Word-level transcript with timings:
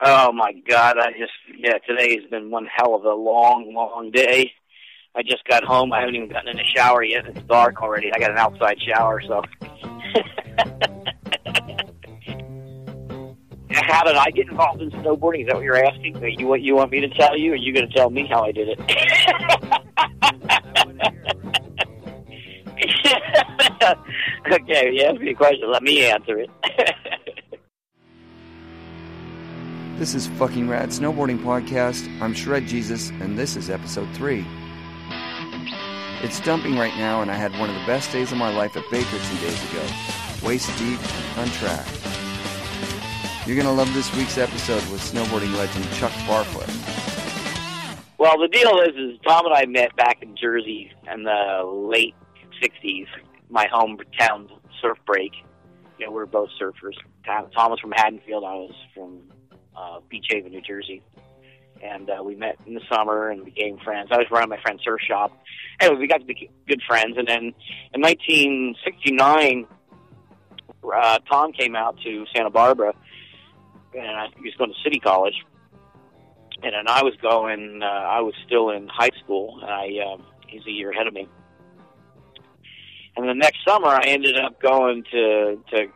Oh 0.00 0.32
my 0.32 0.52
God! 0.68 0.98
I 0.98 1.12
just 1.12 1.32
yeah. 1.56 1.78
Today 1.86 2.16
has 2.16 2.24
been 2.30 2.50
one 2.50 2.66
hell 2.66 2.94
of 2.94 3.04
a 3.04 3.14
long, 3.14 3.72
long 3.72 4.10
day. 4.10 4.52
I 5.14 5.22
just 5.22 5.44
got 5.44 5.64
home. 5.64 5.92
I 5.92 6.00
haven't 6.00 6.16
even 6.16 6.28
gotten 6.28 6.50
in 6.50 6.58
the 6.58 6.64
shower 6.64 7.02
yet. 7.02 7.26
It's 7.26 7.40
dark 7.44 7.80
already. 7.80 8.12
I 8.12 8.18
got 8.18 8.30
an 8.30 8.36
outside 8.36 8.78
shower, 8.82 9.22
so. 9.22 9.42
how 13.70 14.04
did 14.04 14.16
I 14.16 14.30
get 14.30 14.48
involved 14.48 14.82
in 14.82 14.90
snowboarding? 14.90 15.42
Is 15.42 15.46
that 15.46 15.56
what 15.56 15.64
you're 15.64 15.82
asking? 15.82 16.22
You 16.38 16.46
what 16.46 16.60
you 16.60 16.76
want 16.76 16.90
me 16.90 17.00
to 17.00 17.08
tell 17.08 17.34
you, 17.36 17.52
or 17.52 17.54
are 17.54 17.56
you 17.56 17.72
going 17.72 17.88
to 17.88 17.94
tell 17.94 18.10
me 18.10 18.26
how 18.26 18.44
I 18.44 18.52
did 18.52 18.68
it? 18.68 18.78
okay, 24.52 24.92
you 24.92 25.04
ask 25.04 25.18
me 25.20 25.30
a 25.30 25.34
question. 25.34 25.70
Let 25.70 25.82
me 25.82 26.04
answer 26.04 26.38
it. 26.38 26.50
This 29.98 30.14
is 30.14 30.26
Fucking 30.26 30.68
Rad 30.68 30.90
Snowboarding 30.90 31.38
Podcast. 31.38 32.06
I'm 32.20 32.34
Shred 32.34 32.66
Jesus, 32.66 33.08
and 33.08 33.38
this 33.38 33.56
is 33.56 33.70
episode 33.70 34.06
3. 34.14 34.46
It's 36.22 36.38
dumping 36.40 36.76
right 36.76 36.94
now, 36.98 37.22
and 37.22 37.30
I 37.30 37.34
had 37.34 37.58
one 37.58 37.70
of 37.70 37.74
the 37.74 37.86
best 37.86 38.12
days 38.12 38.30
of 38.30 38.36
my 38.36 38.54
life 38.54 38.76
at 38.76 38.84
Baker 38.90 39.06
two 39.10 39.38
days 39.38 39.70
ago. 39.70 39.82
Waist 40.44 40.68
deep, 40.78 41.00
untracked. 41.38 41.88
You're 43.46 43.56
going 43.56 43.66
to 43.66 43.72
love 43.72 43.90
this 43.94 44.14
week's 44.14 44.36
episode 44.36 44.86
with 44.92 45.00
snowboarding 45.00 45.56
legend 45.56 45.90
Chuck 45.92 46.12
Barfoot. 46.28 46.68
Well, 48.18 48.38
the 48.38 48.48
deal 48.48 48.78
is, 48.80 48.94
is 48.96 49.18
Tom 49.26 49.46
and 49.46 49.54
I 49.54 49.64
met 49.64 49.96
back 49.96 50.18
in 50.20 50.36
Jersey 50.36 50.92
in 51.10 51.22
the 51.22 51.62
late 51.64 52.14
60s, 52.62 53.06
my 53.48 53.66
hometown 53.68 54.50
surf 54.82 54.98
break. 55.06 55.32
You 55.98 56.04
know, 56.04 56.12
we 56.12 56.16
were 56.16 56.26
both 56.26 56.50
surfers. 56.60 56.98
Tom 57.24 57.70
was 57.70 57.80
from 57.80 57.92
Haddonfield. 57.92 58.44
I 58.44 58.56
was 58.56 58.74
from 58.94 59.22
uh, 59.76 60.00
Beach 60.08 60.26
Haven, 60.30 60.52
New 60.52 60.62
Jersey. 60.62 61.02
And 61.82 62.08
uh, 62.08 62.22
we 62.24 62.34
met 62.34 62.58
in 62.66 62.74
the 62.74 62.80
summer 62.90 63.28
and 63.28 63.44
became 63.44 63.78
friends. 63.78 64.08
I 64.10 64.16
was 64.16 64.26
running 64.30 64.48
my 64.48 64.60
friend's 64.62 64.82
surf 64.82 65.00
shop. 65.06 65.32
Anyway, 65.80 66.00
we 66.00 66.06
got 66.06 66.20
to 66.20 66.26
be 66.26 66.50
good 66.66 66.80
friends. 66.86 67.18
And 67.18 67.28
then 67.28 67.52
in 67.92 68.00
1969, 68.00 69.66
uh, 70.94 71.18
Tom 71.30 71.52
came 71.52 71.76
out 71.76 71.98
to 72.02 72.24
Santa 72.34 72.50
Barbara, 72.50 72.94
and 73.94 74.06
I, 74.06 74.28
he 74.36 74.44
was 74.44 74.54
going 74.56 74.72
to 74.72 74.76
City 74.82 75.00
College. 75.00 75.34
And 76.62 76.72
then 76.72 76.88
I 76.88 77.02
was 77.02 77.14
going. 77.20 77.82
Uh, 77.82 77.86
I 77.86 78.20
was 78.20 78.34
still 78.46 78.70
in 78.70 78.88
high 78.88 79.10
school, 79.22 79.58
and 79.60 79.70
I 79.70 79.88
uh, 80.02 80.16
he's 80.48 80.66
a 80.66 80.70
year 80.70 80.90
ahead 80.90 81.06
of 81.06 81.12
me. 81.12 81.28
And 83.16 83.28
the 83.28 83.34
next 83.34 83.58
summer, 83.66 83.88
I 83.88 84.04
ended 84.06 84.38
up 84.38 84.60
going 84.60 85.04
to 85.12 85.58
to 85.70 85.86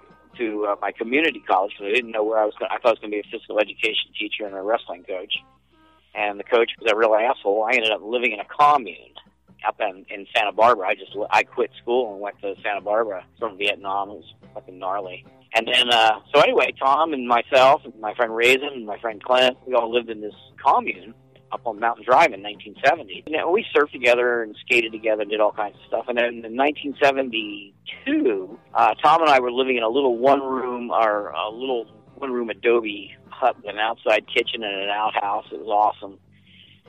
to 0.40 0.66
uh, 0.66 0.76
my 0.80 0.92
community 0.92 1.42
college 1.46 1.72
because 1.78 1.92
I 1.92 1.94
didn't 1.94 2.10
know 2.10 2.24
where 2.24 2.38
I 2.38 2.44
was. 2.44 2.54
Going. 2.58 2.70
I 2.72 2.78
thought 2.78 2.88
I 2.88 2.90
was 2.90 2.98
going 2.98 3.12
to 3.12 3.22
be 3.22 3.28
a 3.28 3.30
physical 3.30 3.58
education 3.60 4.10
teacher 4.18 4.46
and 4.46 4.54
a 4.54 4.62
wrestling 4.62 5.04
coach. 5.04 5.34
And 6.14 6.40
the 6.40 6.44
coach 6.44 6.72
was 6.80 6.90
a 6.90 6.96
real 6.96 7.14
asshole. 7.14 7.62
I 7.62 7.74
ended 7.74 7.92
up 7.92 8.00
living 8.02 8.32
in 8.32 8.40
a 8.40 8.44
commune 8.44 9.14
up 9.66 9.76
in, 9.80 10.04
in 10.08 10.26
Santa 10.34 10.52
Barbara. 10.52 10.88
I 10.88 10.94
just 10.94 11.12
I 11.30 11.42
quit 11.44 11.70
school 11.80 12.12
and 12.12 12.20
went 12.20 12.40
to 12.40 12.54
Santa 12.62 12.80
Barbara 12.80 13.24
from 13.38 13.58
Vietnam. 13.58 14.10
It 14.10 14.14
was 14.14 14.34
fucking 14.54 14.78
gnarly. 14.78 15.24
And 15.54 15.66
then, 15.66 15.90
uh, 15.90 16.20
so 16.32 16.40
anyway, 16.40 16.72
Tom 16.78 17.12
and 17.12 17.28
myself 17.28 17.82
and 17.84 17.98
my 18.00 18.14
friend 18.14 18.34
Raisin 18.34 18.70
and 18.72 18.86
my 18.86 18.98
friend 18.98 19.22
Clint, 19.22 19.56
we 19.66 19.74
all 19.74 19.92
lived 19.92 20.08
in 20.08 20.20
this 20.20 20.34
commune 20.64 21.14
up 21.52 21.62
on 21.64 21.80
Mountain 21.80 22.04
Drive 22.04 22.32
in 22.32 22.42
1970. 22.42 23.24
You 23.26 23.50
we 23.50 23.64
surfed 23.74 23.92
together 23.92 24.42
and 24.42 24.54
skated 24.60 24.92
together, 24.92 25.22
and 25.22 25.30
did 25.30 25.40
all 25.40 25.52
kinds 25.52 25.76
of 25.76 25.82
stuff. 25.86 26.04
And 26.08 26.18
then 26.18 26.44
in 26.44 26.56
1972, 26.56 28.58
uh, 28.74 28.94
Tom 29.02 29.22
and 29.22 29.30
I 29.30 29.40
were 29.40 29.52
living 29.52 29.76
in 29.76 29.82
a 29.82 29.88
little 29.88 30.18
one-room 30.18 30.90
or 30.90 31.30
a 31.30 31.50
little 31.50 31.86
one-room 32.16 32.50
adobe 32.50 33.14
hut 33.28 33.56
with 33.56 33.66
an 33.66 33.78
outside 33.78 34.26
kitchen 34.26 34.62
and 34.62 34.82
an 34.82 34.90
outhouse. 34.90 35.46
It 35.52 35.60
was 35.60 35.68
awesome. 35.68 36.18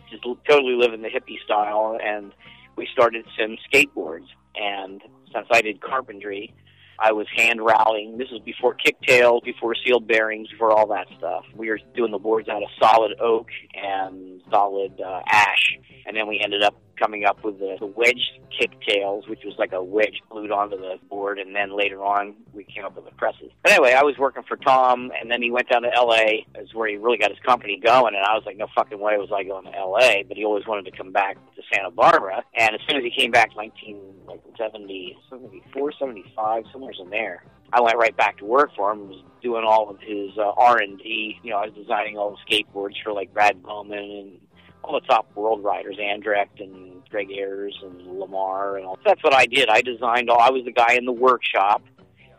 Just 0.10 0.24
totally 0.48 0.76
living 0.76 1.02
the 1.02 1.10
hippie 1.10 1.42
style, 1.44 1.98
and 2.04 2.34
we 2.76 2.88
started 2.92 3.26
some 3.40 3.58
skateboards. 3.72 4.28
And 4.56 5.02
since 5.34 5.48
I 5.52 5.62
did 5.62 5.82
carpentry, 5.82 6.54
I 7.00 7.12
was 7.12 7.28
hand 7.36 7.64
rallying. 7.64 8.18
This 8.18 8.30
was 8.32 8.42
before 8.42 8.76
kicktails, 8.76 9.44
before 9.44 9.76
sealed 9.76 10.08
bearings, 10.08 10.50
before 10.50 10.72
all 10.72 10.88
that 10.88 11.08
stuff. 11.18 11.46
We 11.56 11.70
were 11.70 11.80
doing 11.96 12.12
the 12.12 12.20
boards 12.20 12.50
out 12.50 12.62
of 12.62 12.70
solid 12.80 13.20
oak 13.20 13.48
and 13.74 14.42
solid 14.50 15.00
uh, 15.02 15.22
ash, 15.28 15.78
and 16.06 16.16
then 16.16 16.28
we 16.28 16.40
ended 16.40 16.62
up 16.64 16.76
coming 17.02 17.26
up 17.26 17.44
with 17.44 17.60
the, 17.60 17.78
the 17.80 17.86
wedge 17.86 18.40
kicktails, 18.60 19.28
which 19.28 19.40
was 19.44 19.56
like 19.58 19.72
a 19.74 19.84
wedge 19.84 20.22
glued 20.30 20.52
onto 20.52 20.78
the 20.78 20.98
board, 21.10 21.40
and 21.40 21.56
then 21.56 21.76
later 21.76 22.04
on 22.04 22.36
we 22.54 22.64
came 22.64 22.86
up 22.86 22.96
with 22.96 23.06
the 23.06 23.12
presses. 23.12 23.50
But 23.64 23.72
anyway, 23.72 23.94
I 23.94 24.04
was 24.04 24.18
working 24.18 24.44
for 24.48 24.58
Tom, 24.58 25.12
and 25.20 25.32
then 25.32 25.42
he 25.42 25.50
went 25.50 25.70
down 25.70 25.82
to 25.82 25.94
L.A. 25.94 26.46
Is 26.60 26.74
where 26.74 26.88
he 26.88 26.98
really 26.98 27.18
got 27.18 27.32
his 27.32 27.40
company 27.40 27.80
going, 27.84 28.14
and 28.16 28.24
I 28.24 28.36
was 28.36 28.44
like, 28.46 28.58
no 28.58 28.68
fucking 28.76 29.00
way 29.00 29.18
was 29.18 29.30
I 29.34 29.44
going 29.44 29.66
to 29.66 29.76
L.A. 29.76 30.24
But 30.28 30.38
he 30.38 30.46
always 30.46 30.68
wanted 30.68 30.86
to 30.92 30.96
come 30.96 31.12
back 31.12 31.38
to 31.56 31.61
Santa 31.74 31.92
Barbara, 31.92 32.44
and 32.56 32.76
as 32.76 32.82
soon 32.88 32.98
as 32.98 33.04
he 33.04 33.12
came 33.12 33.32
back, 33.32 33.56
1970, 33.56 35.18
74, 35.30 35.92
75, 36.00 36.64
somewhere 36.72 36.94
in 37.00 37.10
there. 37.10 37.44
I 37.74 37.82
went 37.82 37.98
right 37.98 38.16
back 38.16 38.38
to 38.40 38.46
work 38.46 38.72
for 38.76 38.92
him. 38.92 39.08
Was 39.08 39.24
doing 39.42 39.64
all 39.66 39.90
of 39.90 40.00
his 40.02 40.38
uh, 40.38 40.52
R 40.58 40.78
and 40.78 40.98
D. 40.98 41.40
You 41.44 41.52
know, 41.52 41.58
I 41.58 41.68
was 41.68 41.74
designing 41.74 42.18
all 42.18 42.32
the 42.36 42.56
skateboards 42.56 42.96
for 43.04 43.14
like 43.14 43.34
Brad 43.34 43.64
Bowman 43.64 43.98
and 43.98 44.40
all 44.84 45.00
the 45.00 45.08
top 45.08 45.34
world 45.36 45.64
riders, 45.64 45.98
Andrecht 46.02 46.60
and 46.60 47.08
Greg 47.10 47.32
Ayres 47.32 47.76
and 47.82 48.20
Lamar, 48.20 48.78
and 48.78 48.86
all. 48.86 49.00
That's 49.06 49.24
what 49.24 49.34
I 49.34 49.46
did. 49.46 49.70
I 49.70 49.82
designed 49.82 50.30
all. 50.30 50.40
I 50.40 50.50
was 50.50 50.66
the 50.66 50.72
guy 50.72 50.96
in 50.96 51.06
the 51.06 51.12
workshop. 51.12 51.84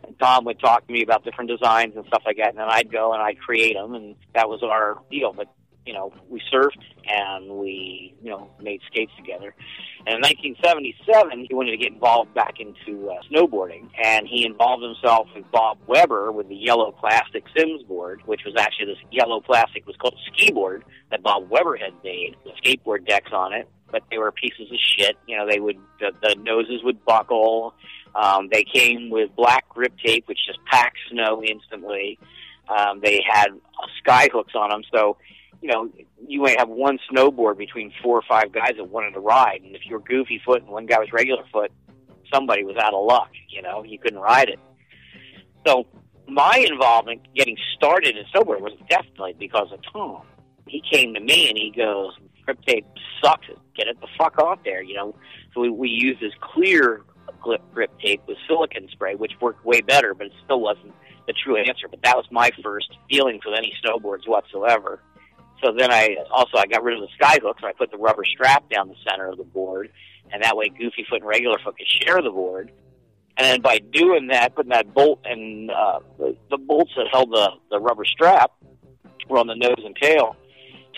And 0.04 0.18
Tom 0.18 0.44
would 0.46 0.58
talk 0.58 0.84
to 0.86 0.92
me 0.92 1.02
about 1.02 1.24
different 1.24 1.48
designs 1.48 1.94
and 1.94 2.04
stuff 2.06 2.22
like 2.26 2.36
that, 2.38 2.48
and 2.48 2.58
then 2.58 2.66
I'd 2.68 2.90
go 2.90 3.12
and 3.12 3.22
I'd 3.22 3.38
create 3.38 3.74
them, 3.74 3.94
and 3.94 4.16
that 4.34 4.48
was 4.48 4.60
our 4.64 4.98
deal. 5.12 5.32
But 5.32 5.46
you 5.86 5.92
know, 5.92 6.12
we 6.28 6.40
surfed 6.52 6.82
and 7.06 7.48
we, 7.48 8.14
you 8.22 8.30
know, 8.30 8.50
made 8.60 8.80
skates 8.86 9.12
together. 9.16 9.54
And 10.06 10.16
in 10.16 10.20
1977, 10.20 11.46
he 11.48 11.54
wanted 11.54 11.72
to 11.72 11.76
get 11.76 11.92
involved 11.92 12.34
back 12.34 12.54
into 12.58 13.10
uh, 13.10 13.20
snowboarding, 13.30 13.88
and 14.02 14.26
he 14.26 14.44
involved 14.44 14.82
himself 14.82 15.28
with 15.34 15.48
Bob 15.50 15.78
Weber 15.86 16.32
with 16.32 16.48
the 16.48 16.56
yellow 16.56 16.92
plastic 16.92 17.44
Sims 17.56 17.82
board, 17.84 18.20
which 18.26 18.42
was 18.44 18.54
actually 18.58 18.86
this 18.86 18.98
yellow 19.10 19.40
plastic 19.40 19.86
was 19.86 19.96
called 19.96 20.16
ski 20.32 20.52
board 20.52 20.84
that 21.10 21.22
Bob 21.22 21.48
Weber 21.50 21.76
had 21.76 21.92
made, 22.04 22.36
the 22.44 22.50
skateboard 22.62 23.06
decks 23.06 23.30
on 23.32 23.52
it, 23.52 23.68
but 23.90 24.02
they 24.10 24.18
were 24.18 24.32
pieces 24.32 24.70
of 24.70 24.78
shit. 24.96 25.16
You 25.26 25.36
know, 25.36 25.46
they 25.48 25.60
would 25.60 25.78
the, 26.00 26.12
the 26.22 26.34
noses 26.36 26.82
would 26.82 27.04
buckle. 27.04 27.74
Um, 28.14 28.48
they 28.52 28.64
came 28.64 29.10
with 29.10 29.34
black 29.36 29.68
grip 29.68 29.94
tape, 30.04 30.28
which 30.28 30.38
just 30.46 30.58
packed 30.64 30.98
snow 31.10 31.42
instantly. 31.42 32.18
Um, 32.68 33.00
they 33.02 33.22
had 33.28 33.48
uh, 33.50 33.86
sky 34.02 34.28
hooks 34.32 34.54
on 34.54 34.70
them, 34.70 34.82
so 34.92 35.16
you 35.62 35.68
know, 35.68 35.88
you 36.26 36.42
might 36.42 36.58
have 36.58 36.68
one 36.68 36.98
snowboard 37.10 37.56
between 37.56 37.92
four 38.02 38.18
or 38.18 38.22
five 38.28 38.52
guys 38.52 38.72
that 38.76 38.90
wanted 38.90 39.12
to 39.12 39.20
ride, 39.20 39.60
and 39.62 39.74
if 39.76 39.82
you 39.86 39.94
were 39.94 40.00
goofy 40.00 40.42
foot 40.44 40.62
and 40.62 40.70
one 40.70 40.86
guy 40.86 40.98
was 40.98 41.12
regular 41.12 41.44
foot, 41.52 41.70
somebody 42.34 42.64
was 42.64 42.76
out 42.76 42.92
of 42.92 43.06
luck. 43.06 43.30
You 43.48 43.62
know, 43.62 43.84
you 43.84 43.98
couldn't 43.98 44.18
ride 44.18 44.48
it. 44.48 44.58
So 45.66 45.86
my 46.26 46.64
involvement 46.68 47.22
getting 47.34 47.56
started 47.76 48.16
in 48.16 48.24
snowboarding 48.34 48.62
was 48.62 48.76
definitely 48.90 49.36
because 49.38 49.70
of 49.72 49.78
Tom. 49.92 50.22
He 50.66 50.82
came 50.90 51.14
to 51.14 51.20
me 51.20 51.48
and 51.48 51.56
he 51.56 51.70
goes, 51.70 52.12
"Grip 52.44 52.60
tape 52.66 52.86
sucks. 53.22 53.46
Get 53.76 53.86
it 53.86 54.00
the 54.00 54.08
fuck 54.18 54.38
off 54.38 54.58
there." 54.64 54.82
You 54.82 54.94
know, 54.94 55.14
so 55.54 55.60
we, 55.60 55.70
we 55.70 55.88
used 55.88 56.20
this 56.20 56.32
clear 56.40 57.02
grip 57.72 57.90
tape 58.00 58.22
with 58.26 58.36
silicon 58.48 58.88
spray, 58.90 59.14
which 59.14 59.32
worked 59.40 59.64
way 59.64 59.80
better, 59.80 60.14
but 60.14 60.26
it 60.26 60.32
still 60.44 60.60
wasn't 60.60 60.92
the 61.26 61.32
true 61.32 61.56
answer. 61.56 61.86
But 61.88 62.02
that 62.02 62.16
was 62.16 62.26
my 62.30 62.50
first 62.62 62.90
feelings 63.08 63.42
with 63.44 63.56
any 63.56 63.72
snowboards 63.84 64.26
whatsoever. 64.26 65.00
So 65.62 65.72
then 65.76 65.92
I 65.92 66.16
also 66.30 66.58
I 66.58 66.66
got 66.66 66.82
rid 66.82 66.98
of 66.98 67.08
the 67.08 67.14
sky 67.14 67.38
hooks 67.42 67.62
and 67.62 67.68
I 67.68 67.72
put 67.72 67.90
the 67.90 67.98
rubber 67.98 68.24
strap 68.24 68.68
down 68.68 68.88
the 68.88 68.96
center 69.08 69.28
of 69.28 69.38
the 69.38 69.44
board, 69.44 69.90
and 70.32 70.42
that 70.42 70.56
way 70.56 70.68
Goofy 70.68 71.06
Foot 71.08 71.20
and 71.20 71.26
Regular 71.26 71.58
Foot 71.64 71.76
could 71.78 71.86
share 71.86 72.20
the 72.20 72.30
board. 72.30 72.72
And 73.36 73.46
then 73.46 73.60
by 73.62 73.78
doing 73.78 74.26
that, 74.28 74.54
putting 74.54 74.70
that 74.70 74.92
bolt 74.92 75.20
and 75.24 75.70
uh, 75.70 76.00
the, 76.18 76.36
the 76.50 76.58
bolts 76.58 76.92
that 76.96 77.06
held 77.12 77.30
the 77.30 77.50
the 77.70 77.78
rubber 77.78 78.04
strap 78.04 78.52
were 79.28 79.38
on 79.38 79.46
the 79.46 79.54
nose 79.54 79.80
and 79.84 79.96
tail. 79.96 80.36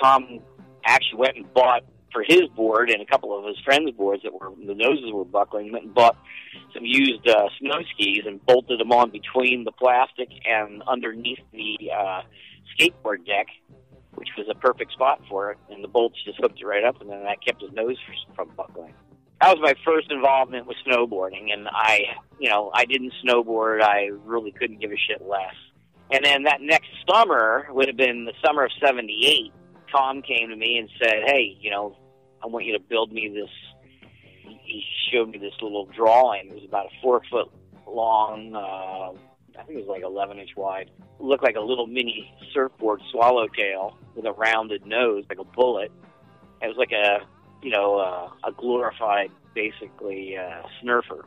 Tom 0.02 0.40
actually 0.84 1.19
went 1.19 1.37
and 1.37 1.55
bought 1.55 1.84
for 2.12 2.22
his 2.22 2.43
board 2.56 2.90
and 2.90 3.02
a 3.02 3.06
couple 3.06 3.38
of 3.38 3.44
his 3.44 3.58
friends' 3.64 3.90
boards 3.90 4.22
that 4.22 4.32
were 4.32 4.50
the 4.67 4.75
noses 4.75 5.12
were 5.12 5.25
buckling. 5.25 5.72
Went 5.72 5.84
and 5.84 5.94
bought 5.94 6.17
some 6.72 6.84
used 6.84 7.28
uh, 7.28 7.49
snow 7.58 7.82
skis 7.93 8.22
and 8.26 8.44
bolted 8.46 8.81
them 8.81 8.93
on 8.93 9.10
between 9.10 9.64
the 9.64 9.72
plastic 9.72 10.28
and 10.46 10.82
underneath 10.88 11.40
the 11.52 11.90
uh, 11.94 12.22
skateboard 12.78 13.26
deck 13.26 13.46
which 14.16 14.28
was 14.37 14.46
a 14.50 14.55
perfect 14.55 14.93
spot 14.93 15.20
for 15.28 15.50
it, 15.50 15.58
and 15.70 15.82
the 15.82 15.88
bolts 15.88 16.22
just 16.25 16.38
hooked 16.40 16.61
it 16.61 16.66
right 16.66 16.84
up, 16.84 17.00
and 17.00 17.11
then 17.11 17.22
that 17.25 17.44
kept 17.44 17.62
his 17.62 17.72
nose 17.72 17.96
from 18.34 18.50
buckling. 18.56 18.94
That 19.40 19.56
was 19.56 19.61
my 19.61 19.75
first 19.84 20.11
involvement 20.11 20.66
with 20.66 20.76
snowboarding, 20.87 21.52
and 21.52 21.69
I, 21.69 22.02
you 22.38 22.49
know, 22.49 22.70
I 22.72 22.84
didn't 22.84 23.12
snowboard. 23.25 23.82
I 23.82 24.11
really 24.25 24.52
couldn't 24.52 24.81
give 24.81 24.90
a 24.93 24.96
shit 24.96 25.22
less. 25.22 25.55
And 26.11 26.25
then 26.25 26.44
that 26.44 26.61
next 26.61 26.88
summer 27.11 27.66
would 27.70 27.88
have 27.88 27.96
been 27.96 28.25
the 28.25 28.32
summer 28.44 28.64
of 28.64 28.70
'78. 28.81 29.52
Tom 29.90 30.22
came 30.22 30.49
to 30.49 30.56
me 30.56 30.78
and 30.78 30.88
said, 31.02 31.25
"Hey, 31.26 31.56
you 31.60 31.70
know, 31.70 31.96
I 32.43 32.46
want 32.46 32.64
you 32.64 32.72
to 32.75 32.81
build 32.81 33.12
me 33.12 33.28
this." 33.28 33.50
He 34.62 34.84
showed 35.12 35.31
me 35.31 35.38
this 35.38 35.55
little 35.60 35.87
drawing. 35.87 36.49
It 36.49 36.55
was 36.55 36.64
about 36.64 36.87
a 36.87 37.02
four 37.02 37.22
foot 37.31 37.50
long 37.87 38.55
uh, 38.55 39.19
I 39.59 39.62
think 39.62 39.79
it 39.79 39.87
was 39.87 39.89
like 39.89 40.03
11 40.03 40.39
inch 40.39 40.56
wide. 40.56 40.91
Looked 41.19 41.45
like 41.45 41.56
a 41.56 41.61
little 41.61 41.87
mini 41.87 42.33
surfboard 42.53 43.01
swallowtail 43.11 43.97
with 44.15 44.27
a 44.27 44.33
rounded 44.33 44.87
nose, 44.87 45.25
like 45.29 45.39
a 45.39 45.45
bullet. 45.45 45.93
It 46.62 46.67
was 46.67 46.77
like 46.77 46.93
a, 46.93 47.21
you 47.62 47.71
know, 47.71 47.97
uh, 47.99 48.49
a 48.49 48.53
glorified, 48.53 49.31
basically, 49.55 50.37
uh, 50.37 50.62
snurfer. 50.83 51.25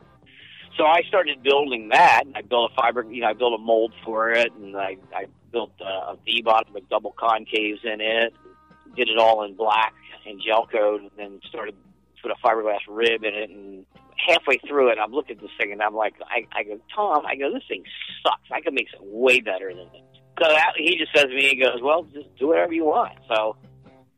So 0.76 0.84
I 0.84 1.02
started 1.08 1.42
building 1.42 1.88
that. 1.88 2.24
I 2.34 2.42
built 2.42 2.70
a 2.72 2.74
fiber, 2.74 3.04
you 3.10 3.22
know, 3.22 3.28
I 3.28 3.32
built 3.32 3.58
a 3.58 3.62
mold 3.62 3.92
for 4.04 4.30
it, 4.30 4.52
and 4.52 4.76
I, 4.76 4.96
I 5.14 5.26
built 5.50 5.72
a, 5.80 6.12
a 6.12 6.18
V 6.24 6.42
bottom 6.42 6.72
with 6.74 6.88
double 6.88 7.14
concaves 7.18 7.84
in 7.84 8.00
it. 8.00 8.32
Did 8.94 9.08
it 9.08 9.18
all 9.18 9.44
in 9.44 9.54
black 9.54 9.94
and 10.26 10.40
gel 10.40 10.66
coat, 10.66 11.00
and 11.00 11.10
then 11.16 11.40
started 11.48 11.74
put 12.22 12.30
a 12.30 12.46
fiberglass 12.46 12.80
rib 12.88 13.24
in 13.24 13.34
it. 13.34 13.50
And 13.50 13.86
halfway 14.26 14.58
through 14.66 14.90
it, 14.90 14.98
I'm 15.02 15.12
looking 15.12 15.36
at 15.36 15.42
this 15.42 15.50
thing, 15.58 15.72
and 15.72 15.82
I'm 15.82 15.94
like, 15.94 16.14
I, 16.22 16.46
I 16.58 16.62
go, 16.64 16.78
Tom, 16.94 17.24
I 17.26 17.36
go, 17.36 17.52
this 17.52 17.62
thing 17.68 17.84
sucks. 18.22 18.48
I 18.52 18.60
could 18.60 18.74
make 18.74 18.88
something 18.90 19.10
way 19.10 19.40
better 19.40 19.68
than 19.68 19.86
this. 19.92 20.02
So 20.40 20.48
that, 20.48 20.72
he 20.76 20.96
just 20.96 21.14
says 21.14 21.24
to 21.24 21.34
me, 21.34 21.48
he 21.48 21.56
goes, 21.56 21.80
well, 21.82 22.04
just 22.04 22.34
do 22.38 22.48
whatever 22.48 22.72
you 22.72 22.84
want. 22.84 23.18
So 23.28 23.56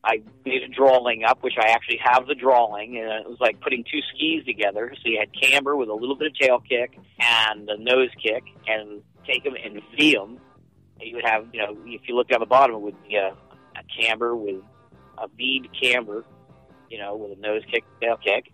I 0.05 0.23
made 0.45 0.63
a 0.63 0.69
drawing 0.69 1.25
up, 1.25 1.43
which 1.43 1.55
I 1.59 1.71
actually 1.71 2.01
have 2.03 2.27
the 2.27 2.35
drawing, 2.35 2.97
and 2.99 3.07
it 3.07 3.29
was 3.29 3.39
like 3.41 3.61
putting 3.61 3.85
two 3.85 4.01
skis 4.15 4.45
together. 4.45 4.93
So 4.97 5.03
you 5.05 5.19
had 5.19 5.31
camber 5.33 5.77
with 5.77 5.89
a 5.89 5.95
little 5.95 6.17
bit 6.17 6.29
of 6.29 6.35
tail 6.37 6.61
kick 6.61 6.99
and 7.19 7.69
a 7.69 7.79
nose 7.79 8.11
kick, 8.23 8.45
and 8.67 9.03
take 9.27 9.45
them 9.45 9.55
and 9.63 9.81
V 9.97 10.15
them. 10.15 10.39
You 11.01 11.17
would 11.17 11.25
have, 11.25 11.47
you 11.53 11.61
know, 11.61 11.77
if 11.87 12.03
you 12.07 12.15
look 12.15 12.29
down 12.29 12.41
the 12.41 12.47
bottom, 12.47 12.77
it 12.77 12.81
would 12.81 13.03
be 13.09 13.17
a, 13.17 13.29
a 13.29 14.03
camber 14.03 14.37
with 14.37 14.63
a 15.17 15.29
bead 15.29 15.69
camber, 15.81 16.25
you 16.91 16.99
know, 16.99 17.17
with 17.17 17.39
a 17.39 17.41
nose 17.41 17.63
kick, 17.71 17.85
tail 18.01 18.17
kick. 18.23 18.53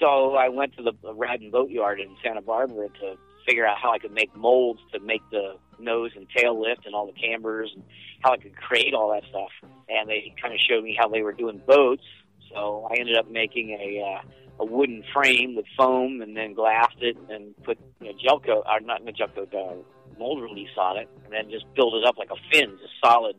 So 0.00 0.34
I 0.36 0.48
went 0.48 0.76
to 0.76 0.82
the 0.82 0.92
Radden 1.04 1.50
Boat 1.50 1.70
Yard 1.70 2.00
in 2.00 2.16
Santa 2.22 2.42
Barbara 2.42 2.88
to 3.00 3.16
figure 3.46 3.66
out 3.66 3.78
how 3.78 3.92
I 3.92 3.98
could 3.98 4.12
make 4.12 4.34
molds 4.36 4.80
to 4.92 5.00
make 5.00 5.22
the 5.30 5.56
nose 5.78 6.10
and 6.16 6.26
tail 6.36 6.60
lift 6.60 6.86
and 6.86 6.94
all 6.94 7.06
the 7.06 7.18
cambers 7.18 7.70
and 7.74 7.82
how 8.20 8.32
I 8.32 8.36
could 8.36 8.56
create 8.56 8.94
all 8.94 9.12
that 9.12 9.28
stuff. 9.28 9.50
And 9.88 10.08
they 10.08 10.34
kind 10.40 10.54
of 10.54 10.60
showed 10.60 10.84
me 10.84 10.96
how 10.98 11.08
they 11.08 11.22
were 11.22 11.32
doing 11.32 11.60
boats. 11.66 12.04
So 12.52 12.88
I 12.90 12.98
ended 12.98 13.16
up 13.16 13.30
making 13.30 13.70
a 13.70 14.02
uh, 14.02 14.28
a 14.60 14.64
wooden 14.64 15.04
frame 15.12 15.54
with 15.54 15.66
foam 15.76 16.20
and 16.20 16.36
then 16.36 16.54
glassed 16.54 17.00
it 17.00 17.16
and 17.30 17.54
put 17.62 17.78
you 18.00 18.08
know, 18.08 18.18
gel 18.22 18.40
coat, 18.40 18.64
or 18.68 18.80
not 18.80 19.04
the 19.04 19.12
gel 19.12 19.28
coat, 19.28 19.54
uh, 19.54 19.74
mold 20.18 20.42
release 20.42 20.76
on 20.76 20.96
it, 20.96 21.08
and 21.24 21.32
then 21.32 21.50
just 21.50 21.64
build 21.74 21.94
it 21.94 22.04
up 22.04 22.18
like 22.18 22.30
a 22.30 22.36
fin, 22.52 22.76
just 22.80 22.94
solid 23.02 23.36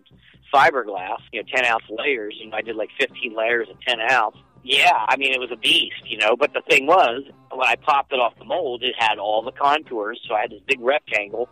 fiberglass, 0.53 1.19
you 1.31 1.41
know, 1.41 1.47
10 1.53 1.65
ounce 1.65 1.83
layers. 1.89 2.35
You 2.39 2.49
know, 2.49 2.57
I 2.57 2.61
did 2.61 2.75
like 2.75 2.89
15 2.99 3.35
layers 3.35 3.67
of 3.69 3.79
10 3.81 3.99
ounce. 4.11 4.37
Yeah, 4.63 5.05
I 5.07 5.15
mean, 5.17 5.33
it 5.33 5.39
was 5.39 5.51
a 5.51 5.57
beast, 5.57 6.03
you 6.05 6.17
know, 6.17 6.35
but 6.35 6.53
the 6.53 6.61
thing 6.69 6.85
was, 6.85 7.23
when 7.51 7.67
I 7.67 7.75
popped 7.75 8.11
it 8.11 8.19
off 8.19 8.37
the 8.37 8.45
mold, 8.45 8.83
it 8.83 8.93
had 8.97 9.17
all 9.17 9.41
the 9.41 9.51
contours, 9.51 10.19
so 10.27 10.35
I 10.35 10.41
had 10.41 10.51
this 10.51 10.61
big 10.67 10.79
rectangle 10.81 11.49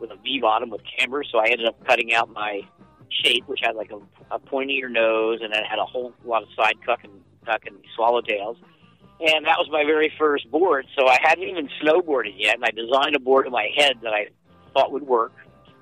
with 0.00 0.10
a 0.10 0.16
V 0.16 0.40
bottom 0.40 0.70
with 0.70 0.82
camber, 0.98 1.22
so 1.24 1.38
I 1.38 1.46
ended 1.46 1.66
up 1.66 1.84
cutting 1.86 2.12
out 2.14 2.30
my 2.30 2.62
shape, 3.10 3.44
which 3.46 3.60
had 3.62 3.76
like 3.76 3.90
a, 3.90 4.34
a 4.34 4.38
pointier 4.38 4.90
nose, 4.90 5.40
and 5.42 5.52
it 5.54 5.66
had 5.66 5.78
a 5.78 5.84
whole 5.84 6.12
lot 6.24 6.42
of 6.42 6.48
side 6.56 6.74
cuck 6.84 7.04
and 7.04 7.12
tuck 7.46 7.62
and 7.66 7.76
swallowtails. 7.98 8.56
And 9.20 9.46
that 9.46 9.58
was 9.58 9.68
my 9.70 9.84
very 9.84 10.12
first 10.18 10.50
board, 10.50 10.86
so 10.96 11.08
I 11.08 11.18
hadn't 11.20 11.44
even 11.44 11.68
snowboarded 11.82 12.34
yet, 12.36 12.56
and 12.56 12.64
I 12.64 12.70
designed 12.70 13.16
a 13.16 13.20
board 13.20 13.46
in 13.46 13.52
my 13.52 13.68
head 13.76 13.98
that 14.02 14.12
I 14.12 14.28
thought 14.72 14.92
would 14.92 15.06
work, 15.06 15.32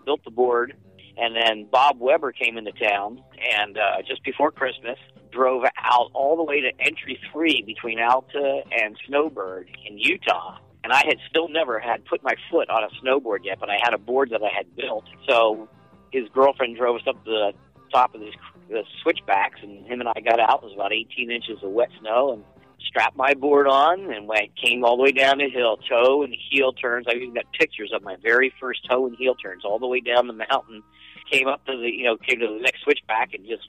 built 0.04 0.24
the 0.24 0.30
board, 0.30 0.74
and 1.18 1.34
then 1.34 1.66
Bob 1.70 1.98
Weber 1.98 2.32
came 2.32 2.56
into 2.56 2.72
town, 2.72 3.22
and 3.52 3.76
uh, 3.76 4.02
just 4.06 4.22
before 4.24 4.50
Christmas, 4.50 4.98
drove 5.36 5.64
out 5.76 6.10
all 6.14 6.36
the 6.36 6.42
way 6.42 6.60
to 6.60 6.70
entry 6.80 7.20
three 7.32 7.62
between 7.66 8.00
Alta 8.00 8.62
and 8.72 8.96
Snowbird 9.06 9.68
in 9.86 9.98
Utah. 9.98 10.58
And 10.82 10.92
I 10.92 11.02
had 11.04 11.16
still 11.28 11.48
never 11.48 11.78
had 11.78 12.04
put 12.04 12.22
my 12.22 12.34
foot 12.50 12.70
on 12.70 12.84
a 12.84 12.88
snowboard 13.02 13.40
yet, 13.42 13.58
but 13.58 13.68
I 13.68 13.76
had 13.82 13.92
a 13.92 13.98
board 13.98 14.30
that 14.30 14.42
I 14.42 14.54
had 14.56 14.74
built. 14.76 15.04
So 15.28 15.68
his 16.12 16.28
girlfriend 16.32 16.76
drove 16.76 16.96
us 16.96 17.02
up 17.08 17.24
the 17.24 17.52
top 17.92 18.14
of 18.14 18.20
these 18.20 18.34
the 18.68 18.82
switchbacks, 19.02 19.60
and 19.62 19.86
him 19.86 20.00
and 20.00 20.08
I 20.08 20.20
got 20.20 20.40
out. 20.40 20.60
It 20.62 20.66
was 20.66 20.74
about 20.74 20.92
18 20.92 21.30
inches 21.30 21.62
of 21.62 21.70
wet 21.70 21.88
snow, 22.00 22.32
and 22.32 22.44
strapped 22.86 23.16
my 23.16 23.34
board 23.34 23.66
on 23.66 24.12
and 24.12 24.28
went 24.28 24.54
came 24.56 24.84
all 24.84 24.96
the 24.96 25.02
way 25.02 25.12
down 25.12 25.38
the 25.38 25.48
hill, 25.48 25.78
toe 25.88 26.22
and 26.22 26.34
heel 26.50 26.72
turns. 26.72 27.06
I 27.08 27.16
even 27.16 27.34
got 27.34 27.44
pictures 27.52 27.92
of 27.94 28.02
my 28.02 28.16
very 28.22 28.52
first 28.60 28.86
toe 28.88 29.06
and 29.06 29.16
heel 29.16 29.34
turns 29.34 29.64
all 29.64 29.78
the 29.78 29.86
way 29.86 30.00
down 30.00 30.26
the 30.26 30.32
mountain. 30.32 30.82
Came 31.30 31.48
up 31.48 31.64
to 31.66 31.76
the 31.76 31.90
you 31.90 32.04
know 32.04 32.16
came 32.16 32.40
to 32.40 32.46
the 32.46 32.60
next 32.60 32.82
switchback 32.82 33.34
and 33.34 33.46
just 33.46 33.68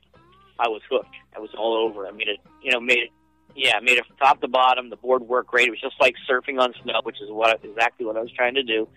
I 0.60 0.68
was 0.68 0.82
hooked. 0.90 1.16
I 1.36 1.40
was 1.40 1.50
all 1.58 1.76
over. 1.76 2.08
I 2.08 2.12
mean, 2.12 2.30
it 2.30 2.40
you 2.62 2.72
know 2.72 2.80
made 2.80 3.00
it 3.00 3.10
yeah 3.56 3.80
made 3.82 3.98
it 3.98 4.06
top 4.20 4.42
to 4.42 4.48
bottom. 4.48 4.90
The 4.90 4.98
board 4.98 5.22
worked 5.24 5.50
great. 5.50 5.68
It 5.68 5.72
was 5.72 5.82
just 5.82 5.96
like 6.00 6.16
surfing 6.30 6.60
on 6.60 6.74
snow, 6.84 7.02
which 7.04 7.22
is 7.22 7.30
what 7.30 7.60
exactly 7.64 8.06
what 8.06 8.18
I 8.18 8.22
was 8.22 8.32
trying 8.32 8.56
to 8.56 8.64
do 8.64 8.88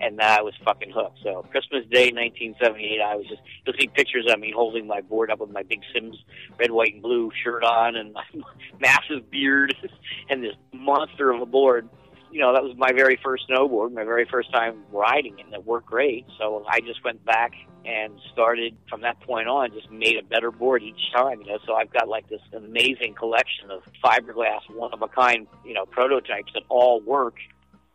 and 0.00 0.20
I 0.20 0.42
was 0.42 0.54
fucking 0.64 0.90
hooked. 0.90 1.18
So 1.22 1.44
Christmas 1.50 1.84
Day, 1.90 2.10
1978, 2.12 3.00
I 3.00 3.16
was 3.16 3.26
just 3.26 3.42
you'll 3.66 3.76
see 3.78 3.88
pictures 3.88 4.26
of 4.28 4.38
me 4.38 4.52
holding 4.54 4.86
my 4.86 5.00
board 5.00 5.30
up 5.30 5.40
with 5.40 5.50
my 5.50 5.62
big 5.62 5.80
Sims 5.92 6.16
red, 6.58 6.70
white, 6.70 6.94
and 6.94 7.02
blue 7.02 7.30
shirt 7.42 7.64
on, 7.64 7.96
and 7.96 8.12
my 8.12 8.24
massive 8.80 9.30
beard, 9.30 9.74
and 10.30 10.42
this 10.42 10.54
monster 10.72 11.30
of 11.30 11.40
a 11.40 11.46
board. 11.46 11.88
You 12.30 12.40
know, 12.40 12.52
that 12.52 12.62
was 12.62 12.76
my 12.76 12.92
very 12.92 13.18
first 13.24 13.48
snowboard, 13.48 13.92
my 13.92 14.04
very 14.04 14.26
first 14.30 14.52
time 14.52 14.84
riding, 14.92 15.40
and 15.40 15.52
it 15.54 15.64
worked 15.64 15.86
great. 15.86 16.26
So 16.38 16.64
I 16.68 16.80
just 16.80 17.02
went 17.02 17.24
back 17.24 17.52
and 17.84 18.20
started 18.32 18.76
from 18.88 19.00
that 19.02 19.20
point 19.20 19.48
on, 19.48 19.72
just 19.72 19.90
made 19.90 20.16
a 20.16 20.22
better 20.22 20.50
board 20.50 20.82
each 20.82 21.12
time. 21.14 21.40
You 21.42 21.52
know, 21.52 21.58
so 21.66 21.74
I've 21.74 21.92
got 21.92 22.08
like 22.08 22.28
this 22.28 22.40
amazing 22.52 23.14
collection 23.14 23.70
of 23.70 23.82
fiberglass, 24.04 24.60
one 24.74 24.92
of 24.92 25.02
a 25.02 25.08
kind, 25.08 25.46
you 25.64 25.74
know, 25.74 25.86
prototypes 25.86 26.52
that 26.54 26.62
all 26.68 27.00
work 27.00 27.36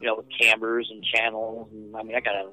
you 0.04 0.10
know, 0.10 0.16
with 0.18 0.26
cambers 0.38 0.90
and 0.92 1.02
channels. 1.02 1.70
And, 1.72 1.96
I 1.96 2.04
mean, 2.04 2.16
I 2.16 2.20
got 2.20 2.36
a, 2.36 2.50